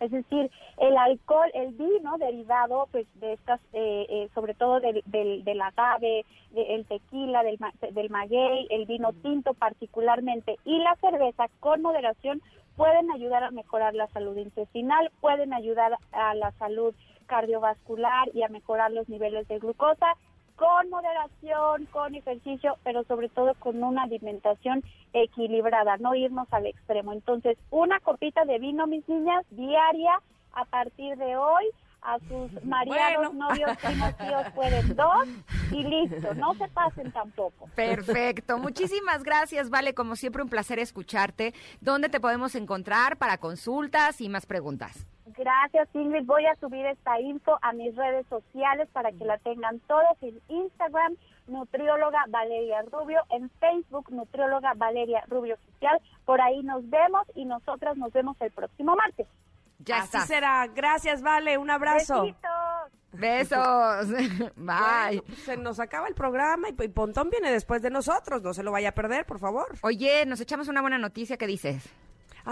[0.00, 5.02] es decir, el alcohol, el vino derivado pues de estas, eh, eh, sobre todo del,
[5.06, 7.58] del, del agave, de- el tequila, del,
[7.92, 12.40] del maguey, el vino tinto particularmente y la cerveza con moderación
[12.76, 16.94] pueden ayudar a mejorar la salud intestinal, pueden ayudar a la salud
[17.26, 20.06] cardiovascular y a mejorar los niveles de glucosa
[20.60, 24.84] con moderación, con ejercicio, pero sobre todo con una alimentación
[25.14, 27.14] equilibrada, no irnos al extremo.
[27.14, 30.20] Entonces, una copita de vino, mis niñas, diaria
[30.52, 31.64] a partir de hoy.
[32.02, 33.32] A sus mariados, Bueno.
[33.48, 35.28] novios, primos, tíos pueden dos
[35.70, 37.68] y listo, no se pasen tampoco.
[37.74, 38.58] Perfecto.
[38.58, 39.94] Muchísimas gracias, Vale.
[39.94, 41.52] Como siempre, un placer escucharte.
[41.80, 45.06] ¿Dónde te podemos encontrar para consultas y más preguntas?
[45.36, 46.26] Gracias, Ingrid.
[46.26, 50.40] Voy a subir esta info a mis redes sociales para que la tengan todos en
[50.48, 51.16] Instagram,
[51.46, 56.00] nutrióloga Valeria Rubio, en Facebook, nutrióloga Valeria Rubio Oficial.
[56.24, 59.26] Por ahí nos vemos y nosotras nos vemos el próximo martes.
[59.80, 60.66] Ya Así será.
[60.68, 61.58] Gracias, Vale.
[61.58, 62.22] Un abrazo.
[62.22, 62.50] Besitos.
[63.12, 64.08] Besos.
[64.56, 65.20] Bye.
[65.20, 68.42] Bueno, se nos acaba el programa y, y Pontón viene después de nosotros.
[68.42, 69.66] No se lo vaya a perder, por favor.
[69.82, 71.36] Oye, nos echamos una buena noticia.
[71.36, 71.88] ¿Qué dices?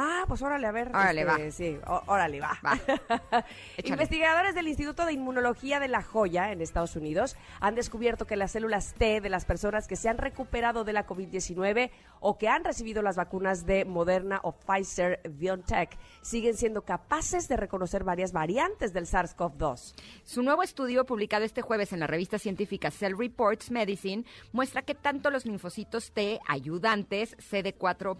[0.00, 0.90] Ah, pues órale, a ver.
[0.90, 1.50] Órale, este, va.
[1.50, 2.56] Sí, ó- órale, va.
[3.84, 8.52] Investigadores del Instituto de Inmunología de La Joya, en Estados Unidos, han descubierto que las
[8.52, 12.62] células T de las personas que se han recuperado de la COVID-19 o que han
[12.62, 18.92] recibido las vacunas de Moderna o Pfizer BioNTech siguen siendo capaces de reconocer varias variantes
[18.92, 19.94] del SARS-CoV-2.
[20.22, 24.94] Su nuevo estudio, publicado este jueves en la revista científica Cell Reports Medicine, muestra que
[24.94, 28.16] tanto los linfocitos T ayudantes CD4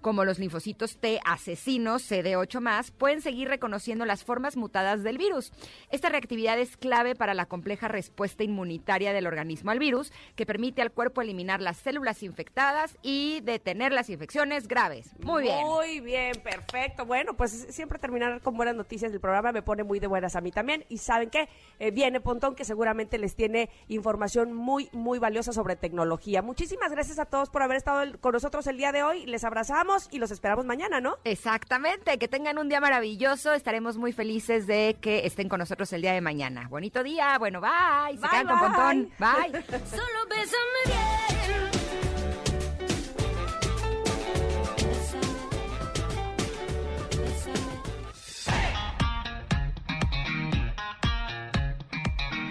[0.00, 5.52] como los linfocitos T asesinos CD8+, pueden seguir reconociendo las formas mutadas del virus.
[5.90, 10.82] Esta reactividad es clave para la compleja respuesta inmunitaria del organismo al virus, que permite
[10.82, 15.10] al cuerpo eliminar las células infectadas y detener las infecciones graves.
[15.20, 15.64] Muy bien.
[15.64, 17.04] Muy bien, perfecto.
[17.06, 20.40] Bueno, pues siempre terminar con buenas noticias del programa me pone muy de buenas a
[20.40, 20.84] mí también.
[20.88, 21.48] Y saben qué,
[21.78, 26.42] Eh, viene Pontón que seguramente les tiene información muy, muy valiosa sobre tecnología.
[26.42, 29.26] Muchísimas gracias a todos por haber estado con nosotros el día de hoy.
[29.26, 30.64] Les abrazamos y los esperamos
[31.00, 31.18] ¿no?
[31.24, 33.52] Exactamente, que tengan un día maravilloso.
[33.52, 36.68] Estaremos muy felices de que estén con nosotros el día de mañana.
[36.68, 38.14] Bonito día, bueno, bye.
[38.16, 38.68] Se Bye, quedan con bye.
[38.68, 39.10] Pontón.
[39.18, 39.62] Bye.
[39.90, 41.72] Solo bésame bien.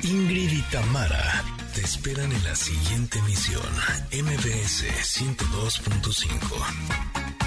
[0.03, 1.43] Ingrid y Tamara
[1.73, 3.61] te esperan en la siguiente emisión,
[4.11, 4.85] MBS
[5.19, 7.40] 102.5.